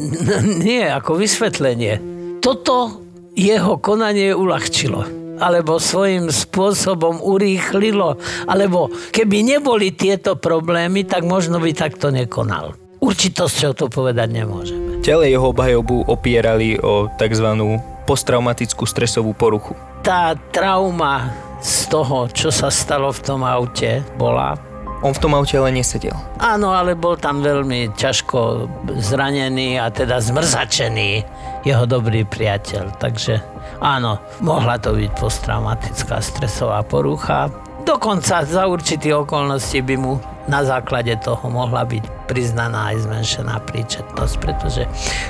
Nie, 0.67 0.91
ako 0.91 1.23
vysvetlenie. 1.23 2.03
Toto 2.43 3.07
jeho 3.39 3.79
konanie 3.79 4.35
uľahčilo 4.35 5.23
alebo 5.35 5.83
svojím 5.83 6.31
spôsobom 6.31 7.19
urýchlilo, 7.19 8.23
alebo 8.47 8.87
keby 9.11 9.43
neboli 9.43 9.91
tieto 9.91 10.39
problémy, 10.39 11.03
tak 11.03 11.27
možno 11.27 11.59
by 11.59 11.75
takto 11.75 12.15
nekonal. 12.15 12.79
Určitosťou 13.05 13.77
to 13.77 13.93
povedať 13.93 14.33
nemôžeme. 14.33 15.05
Ďalej 15.05 15.37
jeho 15.37 15.47
obhajobu 15.53 16.09
opierali 16.09 16.81
o 16.81 17.13
tzv. 17.21 17.45
posttraumatickú 18.09 18.89
stresovú 18.89 19.37
poruchu. 19.37 19.77
Tá 20.01 20.33
trauma 20.49 21.29
z 21.61 21.93
toho, 21.93 22.33
čo 22.33 22.49
sa 22.49 22.73
stalo 22.73 23.13
v 23.13 23.21
tom 23.21 23.45
aute, 23.45 24.01
bola 24.17 24.57
on 25.05 25.13
v 25.13 25.21
tom 25.21 25.37
aute 25.37 25.53
ale 25.61 25.69
nesedel. 25.69 26.17
Áno, 26.41 26.73
ale 26.73 26.97
bol 26.97 27.21
tam 27.21 27.45
veľmi 27.45 27.93
ťažko 27.93 28.65
zranený 29.05 29.77
a 29.77 29.93
teda 29.93 30.17
zmrzačený 30.17 31.21
jeho 31.69 31.85
dobrý 31.85 32.25
priateľ. 32.25 32.97
Takže 32.97 33.45
áno, 33.85 34.17
mohla 34.41 34.81
to 34.81 34.97
byť 34.97 35.13
posttraumatická 35.21 36.25
stresová 36.25 36.81
porucha. 36.81 37.53
Dokonca 37.85 38.49
za 38.49 38.65
určitých 38.65 39.29
okolností 39.29 39.85
by 39.85 39.97
mu 40.01 40.17
na 40.49 40.65
základe 40.65 41.13
toho 41.21 41.53
mohla 41.53 41.85
byť 41.85 42.29
priznaná 42.29 42.93
aj 42.93 43.05
zmenšená 43.09 43.61
príčetnosť, 43.65 44.35
pretože 44.41 44.83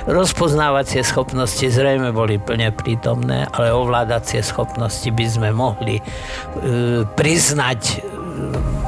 rozpoznávacie 0.06 1.02
schopnosti 1.02 1.66
zrejme 1.66 2.14
boli 2.14 2.38
plne 2.38 2.70
prítomné, 2.70 3.46
ale 3.54 3.75
ovládacie 3.75 4.42
schopnosti 4.42 5.06
by 5.11 5.26
sme 5.26 5.50
mohli 5.50 5.99
e, 5.99 6.02
priznať 7.18 8.13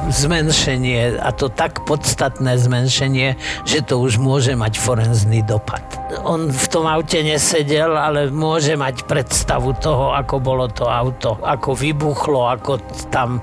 zmenšenie 0.07 1.19
a 1.19 1.29
to 1.35 1.51
tak 1.51 1.83
podstatné 1.83 2.55
zmenšenie, 2.55 3.35
že 3.67 3.83
to 3.83 3.99
už 3.99 4.19
môže 4.19 4.55
mať 4.55 4.79
forenzný 4.79 5.43
dopad. 5.43 5.83
On 6.23 6.47
v 6.47 6.65
tom 6.71 6.87
aute 6.87 7.19
nesedel, 7.19 7.91
ale 7.91 8.31
môže 8.31 8.79
mať 8.79 9.03
predstavu 9.03 9.75
toho, 9.75 10.15
ako 10.15 10.35
bolo 10.39 10.71
to 10.71 10.87
auto, 10.87 11.35
ako 11.43 11.75
vybuchlo, 11.75 12.47
ako 12.47 12.79
tam 13.11 13.39
e, 13.39 13.41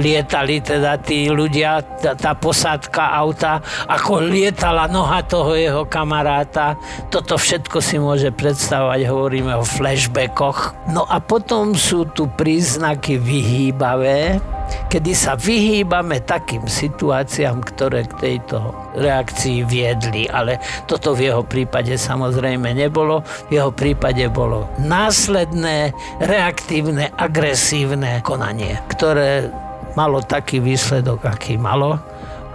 lietali 0.00 0.64
teda 0.64 0.96
tí 0.96 1.28
ľudia, 1.28 1.84
tá, 2.00 2.16
tá 2.16 2.32
posádka 2.32 3.12
auta, 3.12 3.60
ako 3.84 4.24
lietala 4.24 4.88
noha 4.88 5.20
toho 5.28 5.52
jeho 5.52 5.84
kamaráta. 5.84 6.80
Toto 7.12 7.36
všetko 7.36 7.78
si 7.84 8.00
môže 8.00 8.32
predstavovať, 8.32 9.00
hovoríme 9.04 9.52
o 9.60 9.64
flashbackoch. 9.64 10.88
No 10.88 11.04
a 11.04 11.20
potom 11.20 11.76
sú 11.76 12.08
tu 12.08 12.24
príznaky 12.32 13.20
vyhýbavé, 13.20 14.40
kedy 14.88 15.12
sa 15.12 15.34
vyhýbame 15.34 16.22
takým 16.22 16.64
situáciám, 16.66 17.62
ktoré 17.62 18.06
k 18.06 18.14
tejto 18.16 18.74
reakcii 18.96 19.66
viedli. 19.66 20.26
Ale 20.30 20.58
toto 20.90 21.12
v 21.14 21.30
jeho 21.32 21.42
prípade 21.44 21.94
samozrejme 21.94 22.72
nebolo. 22.72 23.22
V 23.50 23.58
jeho 23.60 23.70
prípade 23.72 24.26
bolo 24.30 24.70
následné, 24.80 25.92
reaktívne, 26.22 27.12
agresívne 27.14 28.20
konanie, 28.22 28.80
ktoré 28.90 29.50
malo 29.96 30.20
taký 30.20 30.60
výsledok, 30.60 31.24
aký 31.24 31.56
malo. 31.56 31.98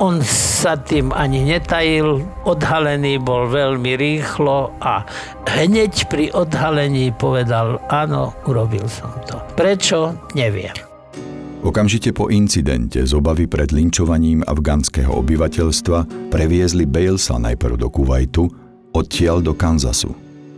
On 0.01 0.17
sa 0.25 0.81
tým 0.81 1.13
ani 1.13 1.45
netajil, 1.45 2.25
odhalený 2.41 3.21
bol 3.21 3.45
veľmi 3.45 3.93
rýchlo 3.93 4.73
a 4.81 5.05
hneď 5.45 6.09
pri 6.09 6.33
odhalení 6.33 7.13
povedal, 7.13 7.77
áno, 7.85 8.33
urobil 8.49 8.89
som 8.89 9.13
to. 9.29 9.37
Prečo? 9.53 10.17
Neviem. 10.33 10.90
Okamžite 11.61 12.09
po 12.09 12.33
incidente 12.33 13.05
z 13.05 13.13
obavy 13.13 13.45
pred 13.45 13.69
linčovaním 13.69 14.41
afgánskeho 14.41 15.13
obyvateľstva 15.21 16.33
previezli 16.33 16.89
Balesa 16.89 17.37
najprv 17.37 17.77
do 17.77 17.85
Kuwaitu, 17.85 18.49
odtiaľ 18.97 19.45
do 19.45 19.53
Kansasu. 19.53 20.09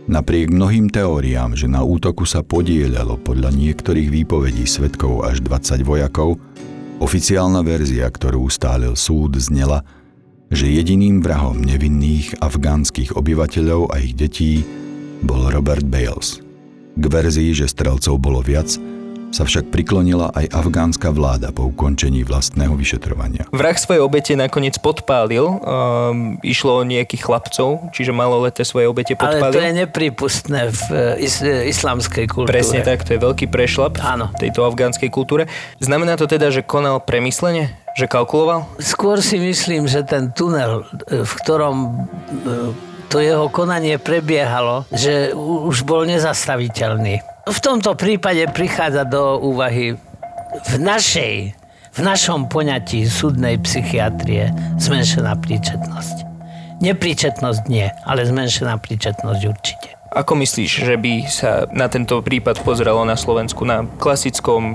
Napriek 0.08 0.48
mnohým 0.48 0.88
teóriám, 0.88 1.52
že 1.60 1.68
na 1.68 1.84
útoku 1.84 2.24
sa 2.24 2.40
podielalo 2.40 3.20
podľa 3.20 3.52
niektorých 3.52 4.08
výpovedí 4.08 4.64
svetkov 4.64 5.28
až 5.28 5.44
20 5.44 5.84
vojakov, 5.84 6.40
oficiálna 7.04 7.60
verzia, 7.60 8.08
ktorú 8.08 8.48
ustálil 8.48 8.96
súd, 8.96 9.36
znela, 9.36 9.84
že 10.48 10.72
jediným 10.72 11.20
vrahom 11.20 11.60
nevinných 11.60 12.40
afgánskych 12.40 13.12
obyvateľov 13.12 13.92
a 13.92 14.00
ich 14.00 14.16
detí 14.16 14.64
bol 15.20 15.52
Robert 15.52 15.84
Bales. 15.84 16.40
K 16.96 17.04
verzii, 17.04 17.52
že 17.52 17.68
strelcov 17.68 18.16
bolo 18.16 18.40
viac, 18.40 18.72
sa 19.34 19.42
však 19.42 19.74
priklonila 19.74 20.30
aj 20.30 20.46
afgánska 20.54 21.10
vláda 21.10 21.50
po 21.50 21.66
ukončení 21.66 22.22
vlastného 22.22 22.70
vyšetrovania. 22.78 23.50
Vrah 23.50 23.74
svojej 23.74 23.98
obete 23.98 24.38
nakoniec 24.38 24.78
podpálil. 24.78 25.42
Um, 25.42 26.38
išlo 26.46 26.78
o 26.78 26.82
nejakých 26.86 27.26
chlapcov, 27.26 27.90
čiže 27.90 28.14
maloleté 28.14 28.62
svoje 28.62 28.86
obete 28.86 29.18
podpálil. 29.18 29.50
Ale 29.50 29.56
to 29.58 29.66
je 29.66 29.72
nepripustné 29.74 30.60
v 30.70 30.82
eh, 31.18 31.26
is- 31.26 31.42
eh, 31.42 31.66
islamskej 31.66 32.30
kultúre. 32.30 32.54
Presne 32.54 32.86
tak, 32.86 33.02
to 33.02 33.18
je 33.18 33.20
veľký 33.20 33.50
prešlap 33.50 33.98
Áno. 33.98 34.30
v 34.38 34.46
tejto 34.46 34.62
afgánskej 34.62 35.10
kultúre. 35.10 35.50
Znamená 35.82 36.14
to 36.14 36.30
teda, 36.30 36.54
že 36.54 36.62
konal 36.62 37.02
premyslenie? 37.02 37.74
Že 37.98 38.06
kalkuloval? 38.06 38.70
Skôr 38.78 39.18
si 39.18 39.42
myslím, 39.42 39.90
že 39.90 40.06
ten 40.06 40.30
tunel, 40.30 40.86
eh, 41.10 41.26
v 41.26 41.32
ktorom 41.42 42.06
to 43.08 43.20
jeho 43.20 43.46
konanie 43.52 44.00
prebiehalo, 44.00 44.88
že 44.90 45.36
už 45.36 45.84
bol 45.84 46.08
nezastaviteľný. 46.08 47.20
V 47.44 47.58
tomto 47.60 47.92
prípade 47.92 48.48
prichádza 48.50 49.04
do 49.04 49.36
úvahy 49.40 50.00
v 50.64 50.74
našej, 50.80 51.52
v 51.94 52.00
našom 52.00 52.48
poňatí 52.48 53.04
súdnej 53.04 53.60
psychiatrie 53.60 54.50
zmenšená 54.80 55.36
príčetnosť. 55.38 56.16
Nepríčetnosť 56.80 57.62
nie, 57.70 57.86
ale 58.02 58.26
zmenšená 58.26 58.80
príčetnosť 58.80 59.40
určite. 59.44 59.88
Ako 60.14 60.38
myslíš, 60.38 60.86
že 60.86 60.94
by 60.94 61.12
sa 61.26 61.66
na 61.74 61.90
tento 61.90 62.22
prípad 62.22 62.62
pozeralo 62.62 63.02
na 63.02 63.18
Slovensku 63.18 63.66
na 63.66 63.82
klasickom 63.98 64.62
e, 64.70 64.74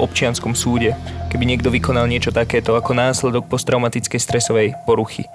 občianskom 0.00 0.56
súde, 0.56 0.96
keby 1.28 1.44
niekto 1.44 1.68
vykonal 1.68 2.08
niečo 2.08 2.32
takéto 2.32 2.72
ako 2.72 2.96
následok 2.96 3.44
posttraumatickej 3.44 4.16
stresovej 4.16 4.68
poruchy? 4.88 5.28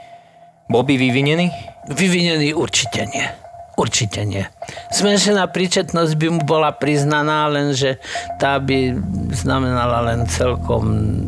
Bol 0.66 0.82
by 0.82 0.98
vyvinený? 0.98 1.54
Vyvinený 1.94 2.58
určite 2.58 3.06
nie. 3.06 3.26
Určite 3.76 4.24
nie. 4.24 4.48
Zmenšená 4.96 5.52
príčetnosť 5.52 6.16
by 6.16 6.28
mu 6.32 6.42
bola 6.48 6.72
priznaná, 6.72 7.46
lenže 7.52 8.00
tá 8.40 8.56
by 8.56 8.96
znamenala 9.36 10.00
len 10.10 10.24
celkom, 10.32 11.20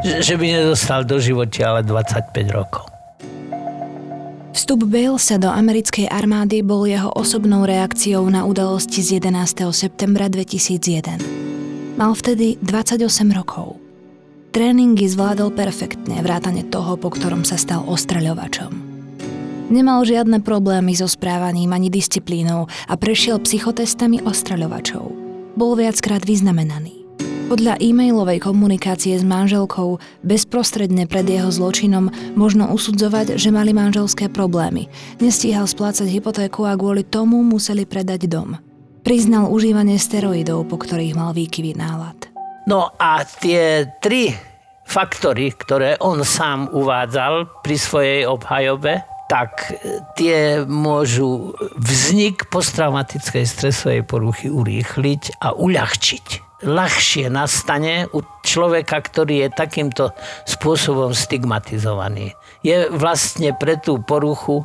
že 0.00 0.38
by 0.38 0.46
nedostal 0.46 1.02
do 1.02 1.18
života 1.18 1.74
ale 1.74 1.82
25 1.82 2.30
rokov. 2.54 2.86
Vstup 4.56 4.88
Balesa 4.88 5.36
do 5.36 5.52
americkej 5.52 6.08
armády 6.08 6.64
bol 6.64 6.88
jeho 6.88 7.12
osobnou 7.12 7.68
reakciou 7.68 8.24
na 8.32 8.48
udalosti 8.48 9.04
z 9.04 9.20
11. 9.20 9.68
septembra 9.74 10.30
2001. 10.32 12.00
Mal 12.00 12.12
vtedy 12.16 12.56
28 12.64 13.02
rokov. 13.36 13.76
Tréningy 14.54 15.04
zvládol 15.12 15.52
perfektne, 15.52 16.24
vrátane 16.24 16.64
toho, 16.64 16.96
po 16.96 17.12
ktorom 17.12 17.44
sa 17.44 17.60
stal 17.60 17.84
ostreľovačom. 17.84 18.85
Nemal 19.66 20.06
žiadne 20.06 20.46
problémy 20.46 20.94
so 20.94 21.10
správaním 21.10 21.74
ani 21.74 21.90
disciplínou 21.90 22.70
a 22.86 22.94
prešiel 22.94 23.42
psychotestami 23.42 24.22
ostraľovačov. 24.22 25.10
Bol 25.58 25.74
viackrát 25.74 26.22
vyznamenaný. 26.22 27.02
Podľa 27.50 27.78
e-mailovej 27.82 28.46
komunikácie 28.46 29.18
s 29.18 29.26
manželkou 29.26 29.98
bezprostredne 30.22 31.10
pred 31.10 31.26
jeho 31.26 31.50
zločinom 31.50 32.14
možno 32.38 32.70
usudzovať, 32.70 33.38
že 33.38 33.50
mali 33.50 33.74
manželské 33.74 34.30
problémy. 34.30 34.86
Nestíhal 35.18 35.66
splácať 35.66 36.14
hypotéku 36.14 36.62
a 36.62 36.78
kvôli 36.78 37.02
tomu 37.02 37.42
museli 37.42 37.86
predať 37.86 38.30
dom. 38.30 38.58
Priznal 39.02 39.50
užívanie 39.50 39.98
steroidov, 39.98 40.70
po 40.70 40.78
ktorých 40.78 41.18
mal 41.18 41.34
výkyvý 41.34 41.74
nálad. 41.74 42.30
No 42.70 42.94
a 42.98 43.22
tie 43.22 43.90
tri 43.98 44.30
faktory, 44.86 45.50
ktoré 45.54 45.98
on 45.98 46.22
sám 46.22 46.70
uvádzal 46.70 47.62
pri 47.66 47.76
svojej 47.78 48.20
obhajobe, 48.30 49.15
tak 49.26 49.74
tie 50.14 50.62
môžu 50.62 51.54
vznik 51.74 52.46
posttraumatickej 52.46 53.42
stresovej 53.42 54.02
poruchy 54.06 54.46
urýchliť 54.46 55.42
a 55.42 55.50
uľahčiť. 55.54 56.26
Ľahšie 56.64 57.28
nastane 57.28 58.08
u 58.16 58.24
človeka, 58.40 59.02
ktorý 59.02 59.44
je 59.44 59.48
takýmto 59.52 60.04
spôsobom 60.48 61.12
stigmatizovaný. 61.12 62.32
Je 62.64 62.88
vlastne 62.88 63.52
pre 63.52 63.76
tú 63.76 64.00
poruchu 64.00 64.64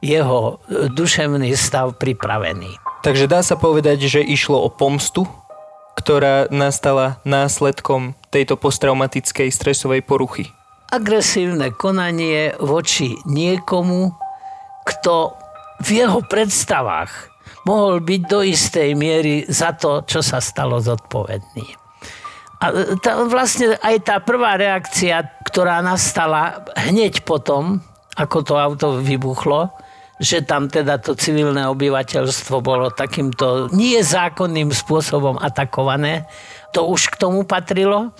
jeho 0.00 0.62
duševný 0.70 1.52
stav 1.52 1.98
pripravený. 2.00 2.80
Takže 3.04 3.28
dá 3.28 3.44
sa 3.44 3.58
povedať, 3.60 4.08
že 4.08 4.24
išlo 4.24 4.64
o 4.64 4.72
pomstu, 4.72 5.28
ktorá 5.98 6.48
nastala 6.48 7.20
následkom 7.26 8.16
tejto 8.32 8.56
posttraumatickej 8.56 9.52
stresovej 9.52 10.00
poruchy 10.06 10.56
agresívne 10.90 11.74
konanie 11.74 12.54
voči 12.62 13.18
niekomu, 13.26 14.14
kto 14.86 15.34
v 15.82 15.88
jeho 16.04 16.20
predstavách 16.24 17.10
mohol 17.66 17.98
byť 17.98 18.20
do 18.30 18.40
istej 18.46 18.94
miery 18.94 19.42
za 19.50 19.74
to, 19.74 20.06
čo 20.06 20.22
sa 20.22 20.38
stalo 20.38 20.78
zodpovedný. 20.78 21.66
A 22.56 22.96
tá, 23.02 23.26
vlastne 23.28 23.76
aj 23.82 23.96
tá 24.06 24.16
prvá 24.22 24.56
reakcia, 24.56 25.28
ktorá 25.44 25.84
nastala 25.84 26.64
hneď 26.88 27.26
potom, 27.26 27.84
ako 28.16 28.38
to 28.46 28.54
auto 28.56 28.88
vybuchlo, 29.02 29.68
že 30.16 30.40
tam 30.40 30.72
teda 30.72 30.96
to 30.96 31.12
civilné 31.12 31.68
obyvateľstvo 31.68 32.64
bolo 32.64 32.88
takýmto 32.88 33.68
nie 33.76 34.00
zákonným 34.00 34.72
spôsobom 34.72 35.36
atakované, 35.36 36.24
to 36.72 36.88
už 36.88 37.12
k 37.12 37.20
tomu 37.20 37.44
patrilo 37.44 38.16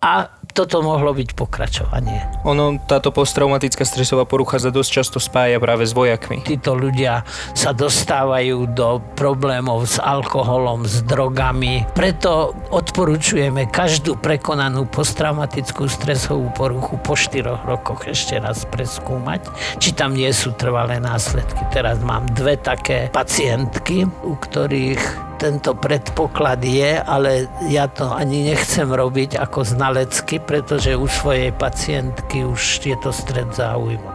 a 0.00 0.32
toto 0.54 0.86
mohlo 0.86 1.10
byť 1.10 1.34
pokračovanie. 1.34 2.46
Ono, 2.46 2.78
táto 2.86 3.10
posttraumatická 3.10 3.82
stresová 3.82 4.22
porucha 4.22 4.62
sa 4.62 4.70
dosť 4.70 4.90
často 5.02 5.18
spája 5.18 5.58
práve 5.58 5.82
s 5.82 5.90
vojakmi. 5.90 6.46
Títo 6.46 6.78
ľudia 6.78 7.26
sa 7.58 7.74
dostávajú 7.74 8.70
do 8.70 9.02
problémov 9.18 9.82
s 9.90 9.98
alkoholom, 9.98 10.86
s 10.86 11.02
drogami. 11.02 11.82
Preto 11.98 12.54
odporúčujeme 12.70 13.66
každú 13.66 14.14
prekonanú 14.14 14.86
posttraumatickú 14.86 15.90
stresovú 15.90 16.46
poruchu 16.54 17.02
po 17.02 17.18
4 17.18 17.66
rokoch 17.66 18.06
ešte 18.06 18.38
raz 18.38 18.62
preskúmať, 18.70 19.50
či 19.82 19.90
tam 19.90 20.14
nie 20.14 20.30
sú 20.30 20.54
trvalé 20.54 21.02
následky. 21.02 21.66
Teraz 21.74 21.98
mám 21.98 22.30
dve 22.30 22.54
také 22.54 23.10
pacientky, 23.10 24.06
u 24.22 24.38
ktorých 24.38 25.33
tento 25.36 25.74
predpoklad 25.76 26.62
je, 26.64 26.98
ale 26.98 27.50
ja 27.68 27.90
to 27.90 28.10
ani 28.10 28.54
nechcem 28.54 28.88
robiť 28.88 29.36
ako 29.38 29.66
znalecky, 29.66 30.40
pretože 30.40 30.96
u 30.96 31.06
svojej 31.06 31.52
pacientky 31.52 32.46
už 32.46 32.82
je 32.82 32.96
to 33.02 33.10
stred 33.10 33.50
záujmu. 33.52 34.10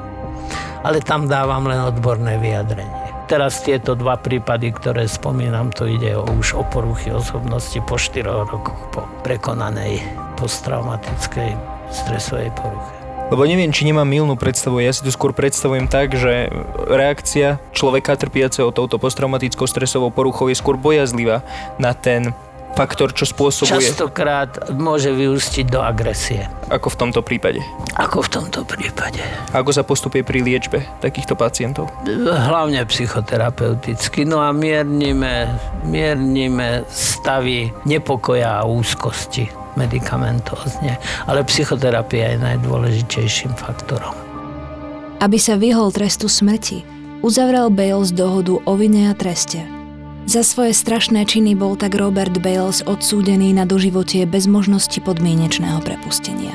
Ale 0.83 1.03
tam 1.03 1.27
dávam 1.27 1.67
len 1.67 1.79
odborné 1.83 2.39
vyjadrenie. 2.39 3.09
Teraz 3.29 3.61
tieto 3.61 3.93
dva 3.93 4.17
prípady, 4.17 4.73
ktoré 4.73 5.05
spomínam, 5.05 5.69
to 5.69 5.85
ide 5.85 6.17
o, 6.17 6.25
už 6.25 6.57
o 6.57 6.65
poruchy 6.65 7.13
osobnosti 7.13 7.77
po 7.85 7.93
4 7.93 8.25
rokoch 8.25 8.89
po 8.89 9.05
prekonanej 9.21 10.01
posttraumatickej 10.33 11.53
stresovej 11.93 12.49
poruche. 12.57 12.98
Lebo 13.29 13.45
neviem, 13.45 13.69
či 13.69 13.85
nemám 13.85 14.09
milnú 14.09 14.33
predstavu. 14.33 14.81
Ja 14.81 14.89
si 14.89 15.05
to 15.05 15.13
skôr 15.13 15.37
predstavujem 15.37 15.85
tak, 15.85 16.17
že 16.17 16.49
reakcia 16.89 17.61
človeka 17.77 18.17
trpiaceho 18.17 18.73
touto 18.73 18.97
posttraumatickou 18.97 19.69
stresovou 19.69 20.09
poruchou 20.09 20.49
je 20.49 20.57
skôr 20.57 20.73
bojazlivá 20.73 21.45
na 21.77 21.93
ten 21.93 22.33
faktor, 22.73 23.13
čo 23.13 23.29
spôsobuje... 23.29 23.85
Častokrát 23.85 24.71
môže 24.73 25.13
vyústiť 25.13 25.65
do 25.69 25.81
agresie. 25.81 26.49
Ako 26.69 26.93
v 26.93 26.97
tomto 27.05 27.21
prípade. 27.25 27.61
Ako 27.97 28.25
v 28.25 28.29
tomto 28.29 28.61
prípade. 28.65 29.21
Ako 29.53 29.73
sa 29.73 29.85
postupuje 29.85 30.25
pri 30.25 30.45
liečbe 30.45 30.85
takýchto 31.01 31.33
pacientov? 31.33 31.89
Hlavne 32.07 32.85
psychoterapeuticky. 32.85 34.25
No 34.25 34.41
a 34.41 34.53
miernime, 34.53 35.53
miernime 35.85 36.85
stavy 36.89 37.73
nepokoja 37.85 38.61
a 38.61 38.67
úzkosti 38.69 39.58
medicamentózne. 39.79 40.99
Ale 41.23 41.47
psychoterapia 41.47 42.35
je 42.35 42.43
najdôležitejším 42.43 43.55
faktorom. 43.55 44.11
Aby 45.23 45.39
sa 45.39 45.55
vyhol 45.55 45.95
trestu 45.95 46.27
smrti, 46.27 46.83
uzavrel 47.23 47.71
Bales 47.71 48.11
dohodu 48.11 48.59
o 48.59 48.73
vine 48.75 49.07
a 49.07 49.15
treste. 49.15 49.63
Za 50.29 50.45
svoje 50.45 50.77
strašné 50.77 51.25
činy 51.25 51.55
bol 51.57 51.73
tak 51.73 51.97
Robert 51.97 52.37
Bales 52.43 52.85
odsúdený 52.85 53.55
na 53.55 53.65
doživotie 53.65 54.29
bez 54.29 54.45
možnosti 54.45 54.99
podmienečného 55.01 55.81
prepustenia. 55.81 56.53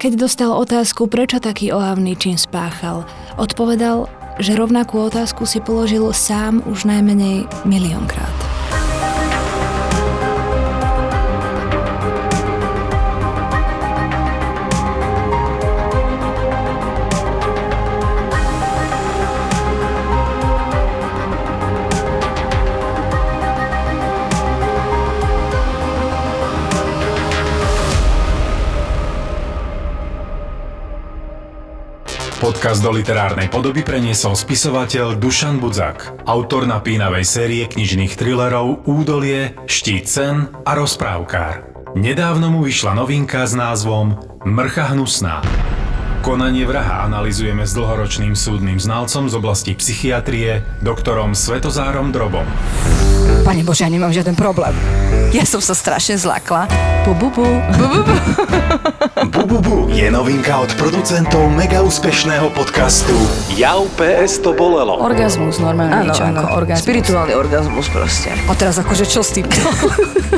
Keď 0.00 0.16
dostal 0.16 0.52
otázku, 0.52 1.08
prečo 1.08 1.40
taký 1.40 1.72
ohavný 1.76 2.16
čin 2.16 2.40
spáchal, 2.40 3.04
odpovedal, 3.36 4.08
že 4.40 4.56
rovnakú 4.56 4.96
otázku 4.96 5.44
si 5.44 5.60
položil 5.60 6.08
sám 6.16 6.64
už 6.64 6.88
najmenej 6.88 7.44
miliónkrát. 7.68 8.39
Podcast 32.50 32.82
do 32.82 32.90
literárnej 32.90 33.46
podoby 33.46 33.86
preniesol 33.86 34.34
spisovateľ 34.34 35.14
Dušan 35.22 35.62
Budzak, 35.62 36.26
autor 36.26 36.66
napínavej 36.66 37.22
série 37.22 37.62
knižných 37.62 38.18
thrillerov 38.18 38.90
Údolie, 38.90 39.54
Štít 39.70 40.10
cen 40.10 40.50
a 40.66 40.74
Rozprávkár. 40.74 41.86
Nedávno 41.94 42.50
mu 42.50 42.66
vyšla 42.66 42.98
novinka 42.98 43.46
s 43.46 43.54
názvom 43.54 44.18
Mrcha 44.42 44.90
hnusná. 44.90 45.46
Konanie 46.26 46.66
vraha 46.66 47.06
analizujeme 47.06 47.62
s 47.62 47.70
dlhoročným 47.70 48.34
súdnym 48.34 48.82
znalcom 48.82 49.30
z 49.30 49.34
oblasti 49.38 49.78
psychiatrie, 49.78 50.66
doktorom 50.82 51.38
Svetozárom 51.38 52.10
Drobom. 52.10 52.50
Pane 53.46 53.62
Bože, 53.62 53.86
ja 53.86 53.94
nemám 53.94 54.10
žiaden 54.10 54.34
problém. 54.34 54.74
Ja 55.30 55.46
som 55.46 55.62
sa 55.62 55.78
strašne 55.78 56.18
zlakla. 56.18 56.66
Bu, 57.06 57.14
bu, 57.14 57.30
bu. 57.30 57.46
Bu, 57.78 57.86
bu, 57.94 58.00
bu. 58.10 58.14
Bu, 59.30 59.46
bu, 59.46 59.58
bu 59.62 59.76
je 59.94 60.10
novinka 60.10 60.58
od 60.58 60.74
producentov 60.74 61.46
mega 61.54 61.86
úspešného 61.86 62.50
podcastu 62.50 63.14
Jau 63.54 63.86
PS 63.94 64.42
to 64.42 64.50
bolelo. 64.50 64.98
Orgazmus, 64.98 65.62
normálne 65.62 66.02
Áno, 66.02 66.04
niečo 66.10 66.26
áno, 66.26 66.42
ako 66.42 66.66
orgazmus. 66.66 66.82
Spirituálny 66.82 67.34
orgazmus 67.38 67.86
proste. 67.94 68.34
A 68.50 68.52
teraz 68.58 68.82
akože 68.82 69.06
čo 69.06 69.22
s 69.22 69.30
týmto? 69.30 69.54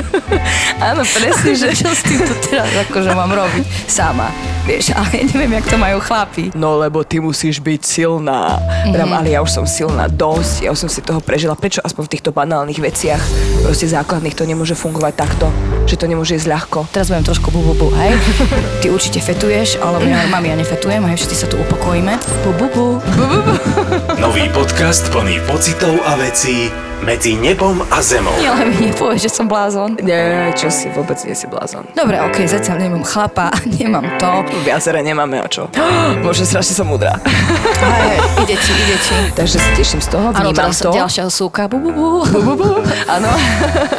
áno, 0.93 1.01
presne, 1.09 1.57
že 1.57 1.73
čo 1.73 1.89
s 1.89 2.05
týmto 2.05 2.37
teraz 2.53 2.69
akože 2.85 3.09
mám 3.17 3.31
robiť 3.33 3.65
sama. 3.89 4.29
Vieš, 4.63 4.95
ale 4.95 5.09
ja 5.19 5.23
neviem, 5.27 5.59
jak 5.59 5.67
to 5.67 5.77
majú 5.81 5.97
chlapi. 5.99 6.53
No 6.55 6.79
lebo 6.79 7.03
ty 7.03 7.19
musíš 7.19 7.59
byť 7.59 7.81
silná. 7.83 8.61
Mm. 8.87 9.11
ale 9.11 9.35
ja 9.35 9.43
už 9.43 9.51
som 9.51 9.65
silná 9.67 10.07
dosť, 10.07 10.63
ja 10.63 10.69
už 10.71 10.87
som 10.87 10.89
si 10.91 11.03
toho 11.03 11.19
prežila. 11.19 11.57
Prečo 11.57 11.83
aspoň 11.83 12.03
v 12.07 12.11
týchto 12.15 12.31
banálnych 12.31 12.79
veciach, 12.79 13.19
proste 13.65 13.91
základných, 13.91 14.37
to 14.37 14.47
nemôže 14.47 14.77
fungovať 14.77 15.13
takto, 15.19 15.51
že 15.83 15.99
to 15.99 16.07
nemôže 16.07 16.39
ísť 16.39 16.47
ľahko. 16.47 16.87
Teraz 16.95 17.11
budem 17.11 17.27
trošku 17.27 17.51
bu, 17.51 17.59
bu, 17.59 17.73
bu, 17.75 17.87
hej? 17.99 18.15
Ty 18.79 18.87
určite 18.95 19.19
fetuješ, 19.19 19.83
ale 19.83 19.99
ja, 20.07 20.23
mami, 20.31 20.47
ja 20.51 20.55
nefetujem, 20.55 21.03
hej, 21.11 21.17
všetci 21.19 21.35
sa 21.35 21.47
tu 21.51 21.59
upokojíme. 21.59 22.15
Bu, 22.47 22.51
bu, 22.55 22.67
bu. 22.71 22.85
bu, 23.03 23.25
bu, 23.27 23.39
bu. 23.43 23.53
Nový 24.23 24.47
podcast 24.55 25.11
plný 25.11 25.43
pocitov 25.43 25.99
a 26.07 26.15
vecí 26.15 26.71
medzi 27.03 27.35
nebom 27.35 27.83
a 27.91 27.99
zemou. 27.99 28.31
Nie, 28.39 28.47
ale 28.47 28.71
mi 28.71 28.87
nepovieš, 28.87 29.27
že 29.27 29.31
som 29.35 29.45
blázon. 29.45 29.99
Nie, 29.99 30.55
čo 30.55 30.71
si, 30.71 30.87
vôbec 30.87 31.19
nie 31.27 31.35
si 31.35 31.51
blázon. 31.51 31.83
Dobre, 31.91 32.23
okej, 32.23 32.42
okay, 32.43 32.59
zatiaľ 32.59 32.77
nemám 32.83 33.03
chlapa, 33.07 33.55
nemám 33.79 34.05
to. 34.19 34.31
Viacere 34.67 34.99
nemáme 34.99 35.39
o 35.39 35.47
čo. 35.47 35.71
Bože, 36.23 36.43
strašne 36.43 36.75
som 36.75 36.91
múdra. 36.91 37.15
Hej, 37.23 38.19
ide 38.43 38.55
ti, 38.59 38.71
ide 38.75 38.97
ti. 38.99 39.15
Takže 39.31 39.55
sa 39.63 39.69
teším 39.79 40.01
z 40.03 40.07
toho, 40.11 40.27
vnímam 40.35 40.51
teraz 40.51 40.83
to. 40.83 40.91
ďalšia 40.91 41.31
súka. 41.31 41.71
Bu, 41.71 41.79
bu, 41.79 41.91
bu. 41.95 42.07
Bu, 42.27 42.39
bu, 42.43 42.53
bu. 42.59 42.69
Áno. 43.07 43.31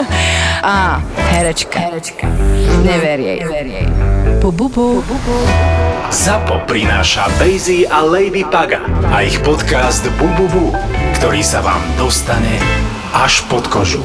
Á, 0.61 1.01
herečka. 1.33 1.89
Herečka. 1.89 2.29
Never 2.85 3.17
jej. 3.17 3.41
Never 3.41 3.65
jej. 3.65 3.87
Bu, 4.45 4.53
bu, 4.53 4.69
bu. 4.69 5.01
ZAPO 6.13 6.69
prináša 6.69 7.33
Daisy 7.41 7.89
a 7.89 8.05
Lady 8.05 8.45
Paga 8.45 8.85
a 9.09 9.25
ich 9.25 9.41
podcast 9.41 10.05
Bu 10.21 10.29
Bu 10.37 10.47
Bu, 10.53 10.65
ktorý 11.17 11.41
sa 11.41 11.65
vám 11.65 11.81
dostane 11.97 12.61
až 13.17 13.41
pod 13.49 13.67
kožu. 13.73 14.05